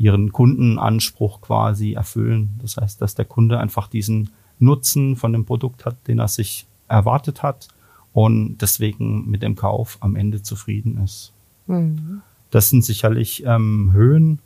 ihren 0.00 0.32
Kundenanspruch 0.32 1.42
quasi 1.42 1.92
erfüllen. 1.92 2.58
Das 2.62 2.78
heißt, 2.78 3.02
dass 3.02 3.14
der 3.14 3.26
Kunde 3.26 3.60
einfach 3.60 3.86
diesen 3.86 4.30
Nutzen 4.58 5.14
von 5.14 5.34
dem 5.34 5.44
Produkt 5.44 5.84
hat, 5.84 5.96
den 6.08 6.18
er 6.18 6.28
sich 6.28 6.66
erwartet 6.88 7.42
hat 7.42 7.68
und 8.14 8.58
deswegen 8.58 9.28
mit 9.28 9.42
dem 9.42 9.56
Kauf 9.56 9.98
am 10.00 10.16
Ende 10.16 10.42
zufrieden 10.42 11.02
ist. 11.04 11.32
Mhm. 11.66 12.22
Das 12.50 12.70
sind 12.70 12.82
sicherlich 12.82 13.44
ähm, 13.44 13.90
Höhen, 13.92 14.40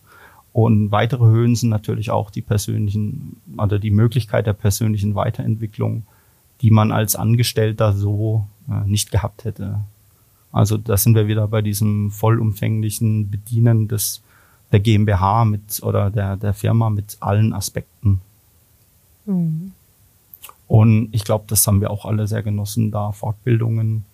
und 0.54 0.92
weitere 0.92 1.24
Höhen 1.24 1.56
sind 1.56 1.70
natürlich 1.70 2.12
auch 2.12 2.30
die 2.30 2.40
persönlichen 2.40 3.38
oder 3.58 3.80
die 3.80 3.90
Möglichkeit 3.90 4.46
der 4.46 4.52
persönlichen 4.52 5.16
Weiterentwicklung, 5.16 6.06
die 6.60 6.70
man 6.70 6.92
als 6.92 7.16
Angestellter 7.16 7.92
so 7.92 8.46
äh, 8.70 8.88
nicht 8.88 9.10
gehabt 9.10 9.44
hätte. 9.44 9.80
Also 10.52 10.76
da 10.76 10.96
sind 10.96 11.16
wir 11.16 11.26
wieder 11.26 11.48
bei 11.48 11.60
diesem 11.60 12.12
vollumfänglichen 12.12 13.32
Bedienen 13.32 13.88
des 13.88 14.22
der 14.70 14.78
GmbH 14.78 15.44
mit 15.44 15.82
oder 15.82 16.12
der, 16.12 16.36
der 16.36 16.54
Firma 16.54 16.88
mit 16.88 17.16
allen 17.18 17.52
Aspekten. 17.52 18.20
Mhm. 19.26 19.72
Und 20.68 21.08
ich 21.10 21.24
glaube, 21.24 21.46
das 21.48 21.66
haben 21.66 21.80
wir 21.80 21.90
auch 21.90 22.04
alle 22.04 22.28
sehr 22.28 22.44
genossen, 22.44 22.92
da 22.92 23.10
Fortbildungen, 23.10 24.04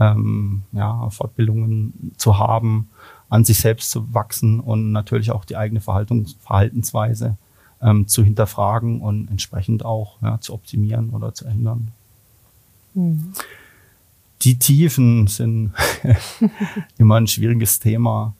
ähm, 0.00 0.62
ja, 0.72 1.08
Fortbildungen 1.10 2.14
zu 2.16 2.36
haben, 2.36 2.90
an 3.28 3.44
sich 3.44 3.58
selbst 3.58 3.90
zu 3.90 4.12
wachsen 4.14 4.60
und 4.60 4.92
natürlich 4.92 5.30
auch 5.30 5.44
die 5.44 5.56
eigene 5.56 5.80
Verhaltungs 5.80 6.36
Verhaltensweise 6.40 7.36
ähm, 7.82 8.08
zu 8.08 8.24
hinterfragen 8.24 9.00
und 9.00 9.28
entsprechend 9.30 9.84
auch 9.84 10.20
ja, 10.22 10.40
zu 10.40 10.54
optimieren 10.54 11.10
oder 11.10 11.34
zu 11.34 11.44
ändern. 11.44 11.88
Mhm. 12.94 13.32
Die 14.42 14.58
Tiefen 14.58 15.26
sind 15.26 15.72
immer 16.98 17.16
ein 17.16 17.26
schwieriges 17.26 17.80
Thema. 17.80 18.34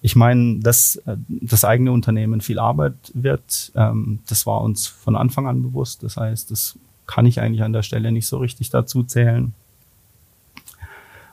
Ich 0.00 0.16
meine, 0.16 0.60
dass 0.60 0.96
äh, 1.06 1.16
das 1.28 1.64
eigene 1.64 1.92
Unternehmen 1.92 2.40
viel 2.40 2.58
Arbeit 2.58 2.94
wird, 3.14 3.72
ähm, 3.74 4.20
das 4.28 4.46
war 4.46 4.62
uns 4.62 4.86
von 4.86 5.16
Anfang 5.16 5.46
an 5.46 5.62
bewusst. 5.62 6.02
Das 6.02 6.16
heißt, 6.16 6.50
das 6.50 6.78
kann 7.06 7.26
ich 7.26 7.40
eigentlich 7.40 7.62
an 7.62 7.72
der 7.72 7.82
Stelle 7.82 8.12
nicht 8.12 8.26
so 8.26 8.38
richtig 8.38 8.70
dazu 8.70 9.02
zählen. 9.02 9.52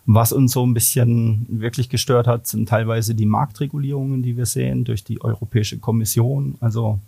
Was 0.09 0.31
uns 0.31 0.53
so 0.53 0.65
ein 0.65 0.73
bisschen 0.73 1.45
wirklich 1.49 1.89
gestört 1.89 2.27
hat, 2.27 2.47
sind 2.47 2.69
teilweise 2.69 3.13
die 3.13 3.25
Marktregulierungen, 3.25 4.23
die 4.23 4.37
wir 4.37 4.45
sehen 4.45 4.85
durch 4.85 5.03
die 5.03 5.21
Europäische 5.21 5.79
Kommission. 5.79 6.55
Also 6.61 6.99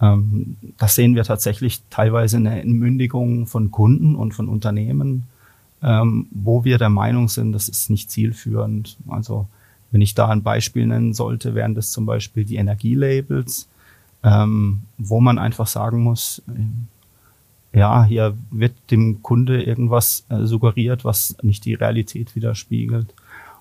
ähm, 0.00 0.56
das 0.78 0.94
sehen 0.94 1.14
wir 1.14 1.24
tatsächlich 1.24 1.82
teilweise 1.90 2.38
eine 2.38 2.62
Entmündigung 2.62 3.46
von 3.46 3.70
Kunden 3.70 4.14
und 4.14 4.32
von 4.32 4.48
Unternehmen, 4.48 5.24
ähm, 5.82 6.26
wo 6.30 6.64
wir 6.64 6.78
der 6.78 6.88
Meinung 6.88 7.28
sind, 7.28 7.52
das 7.52 7.68
ist 7.68 7.90
nicht 7.90 8.10
zielführend. 8.10 8.96
Also 9.08 9.46
wenn 9.90 10.00
ich 10.00 10.14
da 10.14 10.28
ein 10.28 10.42
Beispiel 10.42 10.86
nennen 10.86 11.12
sollte, 11.12 11.54
wären 11.54 11.74
das 11.74 11.92
zum 11.92 12.06
Beispiel 12.06 12.46
die 12.46 12.56
Energielabels, 12.56 13.68
ähm, 14.24 14.84
wo 14.96 15.20
man 15.20 15.38
einfach 15.38 15.66
sagen 15.66 16.02
muss, 16.02 16.40
ja, 17.72 18.04
hier 18.04 18.36
wird 18.50 18.74
dem 18.90 19.22
Kunde 19.22 19.62
irgendwas 19.62 20.24
äh, 20.28 20.44
suggeriert, 20.44 21.04
was 21.04 21.36
nicht 21.42 21.64
die 21.64 21.74
Realität 21.74 22.34
widerspiegelt. 22.34 23.14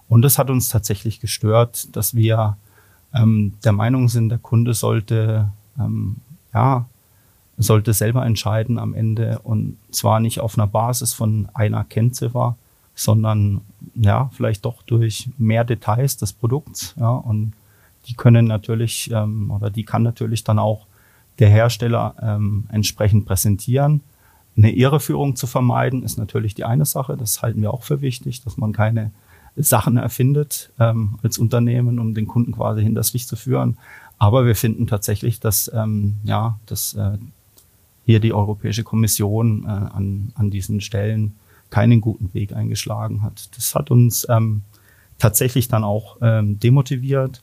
Und 0.09 0.23
das 0.23 0.37
hat 0.37 0.49
uns 0.49 0.69
tatsächlich 0.69 1.19
gestört, 1.19 1.95
dass 1.95 2.15
wir 2.15 2.57
ähm, 3.13 3.53
der 3.63 3.71
Meinung 3.71 4.09
sind, 4.09 4.29
der 4.29 4.37
Kunde 4.37 4.73
sollte 4.73 5.49
ähm, 5.79 6.17
ja 6.53 6.85
sollte 7.57 7.93
selber 7.93 8.25
entscheiden 8.25 8.79
am 8.79 8.93
Ende 8.93 9.39
und 9.39 9.77
zwar 9.91 10.19
nicht 10.19 10.39
auf 10.39 10.57
einer 10.57 10.67
Basis 10.67 11.13
von 11.13 11.47
einer 11.53 11.83
Kennziffer, 11.83 12.55
sondern 12.95 13.61
ja, 13.95 14.29
vielleicht 14.33 14.65
doch 14.65 14.81
durch 14.83 15.29
mehr 15.37 15.63
Details 15.63 16.17
des 16.17 16.33
Produkts. 16.33 16.95
Ja, 16.99 17.11
und 17.11 17.53
die 18.07 18.15
können 18.15 18.45
natürlich 18.45 19.11
ähm, 19.11 19.51
oder 19.51 19.69
die 19.69 19.83
kann 19.83 20.03
natürlich 20.03 20.43
dann 20.43 20.59
auch 20.59 20.85
der 21.39 21.49
Hersteller 21.49 22.15
ähm, 22.21 22.65
entsprechend 22.71 23.25
präsentieren. 23.25 24.01
Eine 24.57 24.71
Irreführung 24.71 25.35
zu 25.35 25.47
vermeiden 25.47 26.03
ist 26.03 26.17
natürlich 26.17 26.53
die 26.53 26.65
eine 26.65 26.85
Sache. 26.85 27.17
Das 27.17 27.41
halten 27.41 27.61
wir 27.61 27.73
auch 27.73 27.83
für 27.83 28.01
wichtig, 28.01 28.43
dass 28.43 28.57
man 28.57 28.73
keine 28.73 29.11
Sachen 29.55 29.97
erfindet 29.97 30.71
ähm, 30.79 31.19
als 31.23 31.37
Unternehmen, 31.37 31.99
um 31.99 32.13
den 32.13 32.27
Kunden 32.27 32.53
quasi 32.53 32.83
hinters 32.83 33.13
Licht 33.13 33.27
zu 33.27 33.35
führen. 33.35 33.77
Aber 34.17 34.45
wir 34.45 34.55
finden 34.55 34.87
tatsächlich, 34.87 35.39
dass 35.39 35.71
ähm, 35.73 36.17
ja, 36.23 36.59
dass 36.65 36.93
äh, 36.93 37.17
hier 38.05 38.19
die 38.19 38.33
Europäische 38.33 38.83
Kommission 38.83 39.63
äh, 39.63 39.67
an, 39.67 40.31
an 40.35 40.51
diesen 40.51 40.81
Stellen 40.81 41.35
keinen 41.69 42.01
guten 42.01 42.33
Weg 42.33 42.53
eingeschlagen 42.53 43.21
hat. 43.23 43.49
Das 43.55 43.73
hat 43.75 43.91
uns 43.91 44.27
ähm, 44.29 44.63
tatsächlich 45.17 45.67
dann 45.67 45.83
auch 45.83 46.17
ähm, 46.21 46.59
demotiviert. 46.59 47.41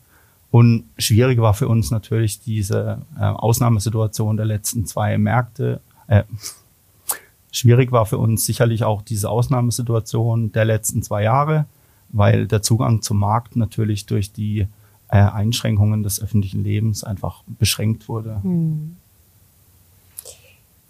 Und 0.50 0.84
schwierig 0.96 1.38
war 1.40 1.54
für 1.54 1.68
uns 1.68 1.90
natürlich 1.90 2.40
diese 2.40 3.02
äh, 3.18 3.24
Ausnahmesituation 3.24 4.36
der 4.36 4.46
letzten 4.46 4.86
zwei 4.86 5.18
Märkte. 5.18 5.80
Äh, 6.06 6.24
schwierig 7.52 7.92
war 7.92 8.06
für 8.06 8.18
uns 8.18 8.46
sicherlich 8.46 8.84
auch 8.84 9.02
diese 9.02 9.28
Ausnahmesituation 9.28 10.52
der 10.52 10.64
letzten 10.64 11.02
zwei 11.02 11.22
Jahre, 11.24 11.66
weil 12.08 12.46
der 12.46 12.62
Zugang 12.62 13.02
zum 13.02 13.18
Markt 13.18 13.56
natürlich 13.56 14.06
durch 14.06 14.32
die 14.32 14.66
äh, 15.08 15.18
Einschränkungen 15.18 16.02
des 16.02 16.22
öffentlichen 16.22 16.64
Lebens 16.64 17.04
einfach 17.04 17.42
beschränkt 17.46 18.08
wurde. 18.08 18.42
Hm. 18.42 18.96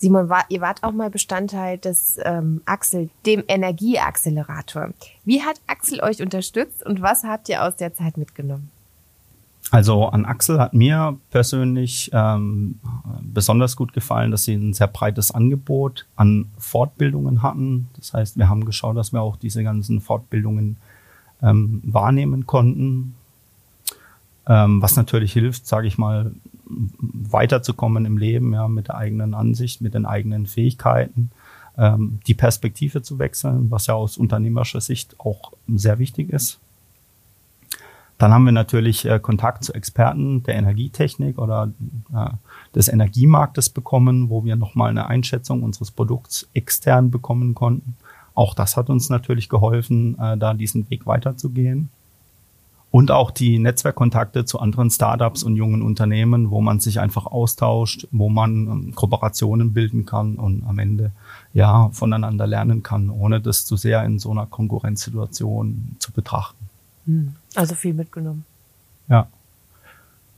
Simon, 0.01 0.29
war, 0.29 0.45
ihr 0.49 0.61
wart 0.61 0.85
auch 0.85 0.93
mal 0.93 1.11
Bestandteil 1.11 1.77
des 1.77 2.19
ähm, 2.23 2.63
Axel, 2.65 3.11
dem 3.27 3.43
Energieaccelerator. 3.49 4.91
Wie 5.25 5.43
hat 5.43 5.61
Axel 5.67 6.01
euch 6.01 6.23
unterstützt 6.23 6.87
und 6.87 7.03
was 7.03 7.25
habt 7.25 7.49
ihr 7.49 7.65
aus 7.65 7.75
der 7.75 7.95
Zeit 7.95 8.17
mitgenommen? 8.17 8.71
Also 9.71 10.07
an 10.07 10.25
Axel 10.25 10.59
hat 10.59 10.73
mir 10.73 11.19
persönlich 11.31 12.11
ähm, 12.15 12.81
besonders 13.21 13.77
gut 13.77 13.93
gefallen, 13.93 14.31
dass 14.31 14.45
sie 14.45 14.55
ein 14.55 14.73
sehr 14.73 14.87
breites 14.87 15.31
Angebot 15.31 16.07
an 16.17 16.47
Fortbildungen 16.57 17.43
hatten. 17.43 17.89
Das 17.97 18.15
heißt, 18.15 18.39
wir 18.39 18.49
haben 18.49 18.65
geschaut, 18.65 18.97
dass 18.97 19.13
wir 19.13 19.21
auch 19.21 19.37
diese 19.37 19.63
ganzen 19.63 20.01
Fortbildungen 20.01 20.79
ähm, 21.43 21.83
wahrnehmen 21.85 22.47
konnten, 22.47 23.15
ähm, 24.47 24.81
was 24.81 24.97
natürlich 24.97 25.33
hilft, 25.35 25.67
sage 25.67 25.87
ich 25.87 25.99
mal, 25.99 26.33
weiterzukommen 26.65 28.07
im 28.07 28.19
Leben, 28.19 28.55
ja, 28.55 28.69
mit 28.69 28.89
der 28.89 28.97
eigenen 28.97 29.35
Ansicht, 29.35 29.81
mit 29.81 29.95
den 29.95 30.07
eigenen 30.07 30.47
Fähigkeiten, 30.47 31.31
ähm, 31.77 32.21
die 32.27 32.35
Perspektive 32.35 33.03
zu 33.03 33.19
wechseln, 33.19 33.71
was 33.71 33.87
ja 33.87 33.95
aus 33.95 34.17
unternehmerischer 34.17 34.81
Sicht 34.81 35.19
auch 35.21 35.53
sehr 35.67 35.99
wichtig 35.99 36.31
ist. 36.31 36.59
Dann 38.19 38.33
haben 38.33 38.45
wir 38.45 38.53
natürlich 38.53 39.05
äh, 39.05 39.21
Kontakt 39.21 39.65
zu 39.65 39.73
Experten 39.73 40.43
der 40.43 40.57
Energietechnik 40.57 41.39
oder 41.39 41.71
äh, 42.13 42.31
des 42.75 42.89
Energiemarktes 42.89 43.71
bekommen, 43.71 44.29
wo 44.29 44.45
wir 44.45 44.57
nochmal 44.57 44.91
eine 44.91 45.07
Einschätzung 45.07 45.63
unseres 45.63 45.93
Produkts 45.93 46.49
extern 46.53 47.11
bekommen 47.11 47.55
konnten. 47.55 47.97
Auch 48.35 48.55
das 48.55 48.77
hat 48.77 48.91
uns 48.91 49.09
natürlich 49.09 49.49
geholfen, 49.49 50.19
äh, 50.19 50.37
da 50.37 50.55
diesen 50.55 50.91
Weg 50.91 51.07
weiterzugehen 51.07 51.91
und 52.91 53.11
auch 53.11 53.31
die 53.31 53.59
Netzwerkkontakte 53.59 54.45
zu 54.45 54.61
anderen 54.61 54.91
Startups 54.91 55.43
und 55.43 55.57
jungen 55.57 55.83
Unternehmen, 55.83 56.51
wo 56.51 56.61
man 56.61 56.81
sich 56.81 57.01
einfach 57.01 57.27
austauscht, 57.27 58.09
wo 58.11 58.29
man 58.29 58.51
ähm, 58.51 58.95
Kooperationen 58.95 59.73
bilden 59.73 60.07
kann 60.07 60.37
und 60.37 60.65
am 60.67 60.79
Ende 60.79 61.13
ja 61.53 61.91
voneinander 61.93 62.47
lernen 62.47 62.83
kann, 62.83 63.11
ohne 63.11 63.41
das 63.41 63.67
zu 63.67 63.77
sehr 63.77 64.05
in 64.05 64.19
so 64.19 64.31
einer 64.31 64.47
Konkurrenzsituation 64.47 65.97
zu 65.99 66.13
betrachten. 66.13 66.58
Hm. 67.09 67.35
Also 67.55 67.75
viel 67.75 67.95
mitgenommen. 67.95 68.45
Ja. 69.09 69.27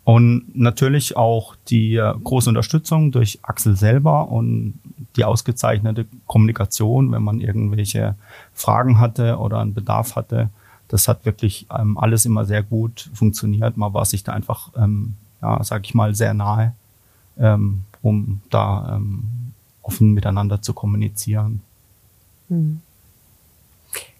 Und 0.04 0.56
natürlich 0.56 1.16
auch 1.16 1.56
die 1.68 1.96
äh, 1.96 2.14
große 2.24 2.48
Unterstützung 2.48 3.12
durch 3.12 3.40
Axel 3.42 3.76
selber 3.76 4.28
und 4.28 4.74
die 5.16 5.24
ausgezeichnete 5.24 6.06
Kommunikation, 6.26 7.12
wenn 7.12 7.22
man 7.22 7.40
irgendwelche 7.40 8.14
Fragen 8.54 8.98
hatte 8.98 9.38
oder 9.38 9.58
einen 9.58 9.74
Bedarf 9.74 10.16
hatte, 10.16 10.48
das 10.88 11.06
hat 11.06 11.24
wirklich 11.26 11.66
ähm, 11.76 11.98
alles 11.98 12.24
immer 12.24 12.44
sehr 12.44 12.62
gut 12.62 13.10
funktioniert. 13.14 13.76
Man 13.76 13.92
war 13.92 14.04
sich 14.04 14.24
da 14.24 14.32
einfach, 14.32 14.70
ähm, 14.76 15.14
ja, 15.42 15.62
sag 15.62 15.84
ich 15.84 15.94
mal, 15.94 16.14
sehr 16.14 16.34
nahe, 16.34 16.74
ähm, 17.38 17.82
um 18.02 18.40
da 18.50 18.96
ähm, 18.96 19.24
offen 19.82 20.12
miteinander 20.12 20.62
zu 20.62 20.72
kommunizieren. 20.72 21.60
Hm. 22.48 22.80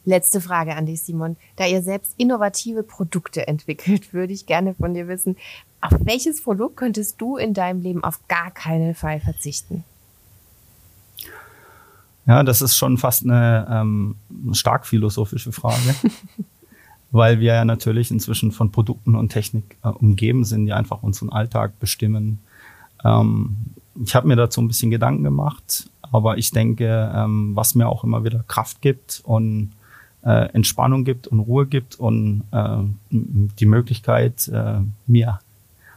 Letzte 0.04 0.40
Frage 0.40 0.74
an 0.76 0.86
dich, 0.86 1.02
Simon. 1.02 1.36
Da 1.56 1.66
ihr 1.66 1.82
selbst 1.82 2.14
innovative 2.16 2.82
Produkte 2.82 3.46
entwickelt, 3.46 4.12
würde 4.12 4.32
ich 4.32 4.46
gerne 4.46 4.74
von 4.74 4.94
dir 4.94 5.08
wissen, 5.08 5.36
auf 5.80 5.92
welches 6.00 6.42
Produkt 6.42 6.76
könntest 6.76 7.20
du 7.20 7.36
in 7.36 7.54
deinem 7.54 7.80
Leben 7.80 8.04
auf 8.04 8.26
gar 8.28 8.50
keinen 8.50 8.94
Fall 8.94 9.20
verzichten? 9.20 9.84
Ja, 12.26 12.42
das 12.42 12.60
ist 12.60 12.76
schon 12.76 12.98
fast 12.98 13.24
eine 13.24 13.66
ähm, 13.70 14.16
stark 14.52 14.86
philosophische 14.86 15.52
Frage. 15.52 15.94
weil 17.12 17.40
wir 17.40 17.54
ja 17.54 17.64
natürlich 17.64 18.10
inzwischen 18.10 18.52
von 18.52 18.70
Produkten 18.70 19.16
und 19.16 19.30
Technik 19.30 19.76
äh, 19.82 19.88
umgeben 19.88 20.44
sind, 20.44 20.66
die 20.66 20.72
einfach 20.72 21.02
unseren 21.02 21.30
Alltag 21.30 21.78
bestimmen. 21.80 22.40
Ähm, 23.04 23.56
ich 24.04 24.14
habe 24.14 24.28
mir 24.28 24.36
dazu 24.36 24.60
ein 24.60 24.68
bisschen 24.68 24.90
Gedanken 24.90 25.24
gemacht, 25.24 25.90
aber 26.02 26.38
ich 26.38 26.50
denke, 26.52 27.12
ähm, 27.14 27.56
was 27.56 27.74
mir 27.74 27.88
auch 27.88 28.04
immer 28.04 28.24
wieder 28.24 28.44
Kraft 28.46 28.80
gibt 28.80 29.20
und 29.24 29.72
äh, 30.24 30.52
Entspannung 30.52 31.04
gibt 31.04 31.26
und 31.26 31.40
Ruhe 31.40 31.66
gibt 31.66 31.96
und 31.96 32.44
äh, 32.52 32.78
die 33.11 33.66
Möglichkeit, 33.66 34.48
äh, 34.48 34.80
mir 35.06 35.40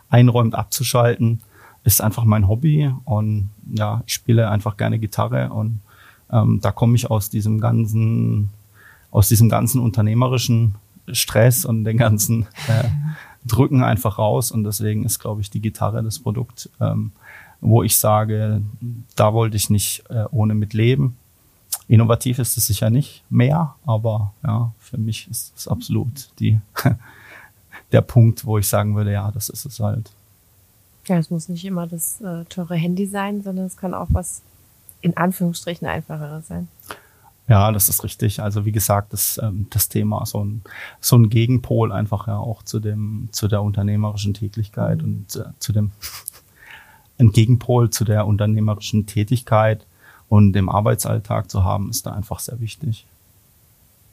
einräumt 0.09 0.55
abzuschalten, 0.55 1.41
ist 1.83 2.01
einfach 2.01 2.23
mein 2.23 2.47
Hobby 2.47 2.91
und 3.05 3.49
ja, 3.73 4.03
ich 4.05 4.13
spiele 4.13 4.49
einfach 4.49 4.77
gerne 4.77 4.99
Gitarre 4.99 5.49
und 5.51 5.79
ähm, 6.31 6.59
da 6.61 6.71
komme 6.71 6.95
ich 6.95 7.09
aus 7.09 7.29
diesem 7.29 7.59
ganzen, 7.59 8.49
aus 9.11 9.27
diesem 9.27 9.49
ganzen 9.49 9.81
unternehmerischen 9.81 10.75
Stress 11.11 11.65
und 11.65 11.83
den 11.83 11.97
ganzen 11.97 12.47
äh, 12.67 12.89
Drücken 13.45 13.83
einfach 13.83 14.17
raus. 14.17 14.51
Und 14.51 14.63
deswegen 14.63 15.03
ist, 15.05 15.19
glaube 15.19 15.41
ich, 15.41 15.49
die 15.49 15.61
Gitarre 15.61 16.01
das 16.01 16.19
Produkt, 16.19 16.69
ähm, 16.79 17.11
wo 17.61 17.83
ich 17.83 17.97
sage, 17.97 18.61
da 19.15 19.33
wollte 19.33 19.57
ich 19.57 19.69
nicht 19.69 20.03
äh, 20.09 20.25
ohne 20.31 20.55
mit 20.55 20.73
leben. 20.73 21.17
Innovativ 21.87 22.39
ist 22.39 22.57
es 22.57 22.67
sicher 22.67 22.89
nicht 22.89 23.23
mehr, 23.29 23.75
aber 23.85 24.33
ja, 24.43 24.71
für 24.79 24.97
mich 24.97 25.27
ist 25.29 25.53
es 25.57 25.67
absolut 25.67 26.29
die, 26.39 26.59
der 27.91 28.01
Punkt, 28.01 28.45
wo 28.45 28.57
ich 28.57 28.67
sagen 28.67 28.95
würde, 28.95 29.11
ja, 29.11 29.31
das 29.31 29.49
ist 29.49 29.65
es 29.65 29.79
halt. 29.79 30.11
Ja, 31.05 31.17
es 31.17 31.29
muss 31.29 31.49
nicht 31.49 31.65
immer 31.65 31.85
das 31.85 32.21
äh, 32.21 32.45
teure 32.45 32.75
Handy 32.75 33.05
sein, 33.05 33.43
sondern 33.43 33.65
es 33.65 33.75
kann 33.75 33.93
auch 33.93 34.07
was 34.09 34.41
in 35.01 35.17
Anführungsstrichen 35.17 35.85
einfacheres 35.85 36.47
sein. 36.47 36.69
Ja, 37.49 37.71
das 37.73 37.89
ist 37.89 38.03
richtig. 38.05 38.41
Also 38.41 38.65
wie 38.65 38.71
gesagt, 38.71 39.11
das, 39.11 39.37
ähm, 39.43 39.67
das 39.69 39.89
Thema 39.89 40.25
so 40.25 40.43
ein, 40.43 40.61
so 41.01 41.17
ein 41.17 41.29
Gegenpol 41.29 41.91
einfach 41.91 42.27
ja 42.27 42.37
auch 42.37 42.63
zu 42.63 42.79
dem, 42.79 43.27
zu 43.31 43.49
der 43.49 43.61
unternehmerischen 43.61 44.33
Tätigkeit 44.33 44.99
mhm. 44.99 45.03
und 45.03 45.35
äh, 45.35 45.49
zu 45.59 45.73
dem 45.73 45.91
ein 47.19 47.31
Gegenpol 47.31 47.89
zu 47.89 48.05
der 48.05 48.25
unternehmerischen 48.25 49.05
Tätigkeit 49.05 49.85
und 50.33 50.53
dem 50.53 50.67
Arbeitsalltag 50.67 51.51
zu 51.51 51.63
haben, 51.63 51.91
ist 51.91 52.07
da 52.07 52.11
einfach 52.11 52.39
sehr 52.39 52.59
wichtig. 52.59 53.05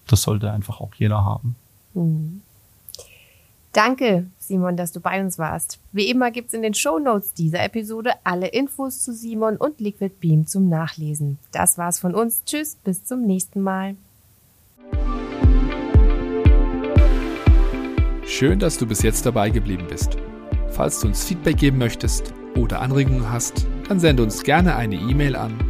Das 0.07 0.21
sollte 0.21 0.53
einfach 0.53 0.83
auch 0.83 0.95
jeder 0.97 1.25
haben. 1.25 1.57
Mhm. 1.95 2.43
Danke, 3.73 4.27
Simon, 4.39 4.77
dass 4.77 4.93
du 4.93 5.01
bei 5.01 5.19
uns 5.23 5.39
warst. 5.39 5.79
Wie 5.93 6.11
immer 6.11 6.31
gibt's 6.31 6.53
in 6.53 6.61
den 6.61 6.75
Show 6.75 6.99
Notes 6.99 7.33
dieser 7.33 7.65
Episode 7.65 8.13
alle 8.23 8.49
Infos 8.49 9.03
zu 9.03 9.15
Simon 9.15 9.57
und 9.57 9.81
Liquid 9.81 10.15
Beam 10.21 10.47
zum 10.47 10.69
Nachlesen. 10.69 11.39
Das 11.53 11.79
war's 11.79 11.99
von 11.99 12.15
uns. 12.15 12.45
Tschüss, 12.45 12.77
bis 12.85 13.03
zum 13.03 13.23
nächsten 13.23 13.63
Mal. 13.63 13.97
Schön, 18.27 18.59
dass 18.59 18.77
du 18.77 18.87
bis 18.87 19.01
jetzt 19.01 19.25
dabei 19.25 19.49
geblieben 19.49 19.87
bist. 19.89 20.19
Falls 20.69 21.01
du 21.01 21.07
uns 21.07 21.25
Feedback 21.25 21.57
geben 21.57 21.79
möchtest 21.79 22.35
oder 22.57 22.83
Anregungen 22.83 23.33
hast, 23.33 23.67
dann 23.89 24.01
sende 24.01 24.23
uns 24.23 24.43
gerne 24.43 24.77
eine 24.77 24.97
E-Mail 24.97 25.35
an 25.35 25.70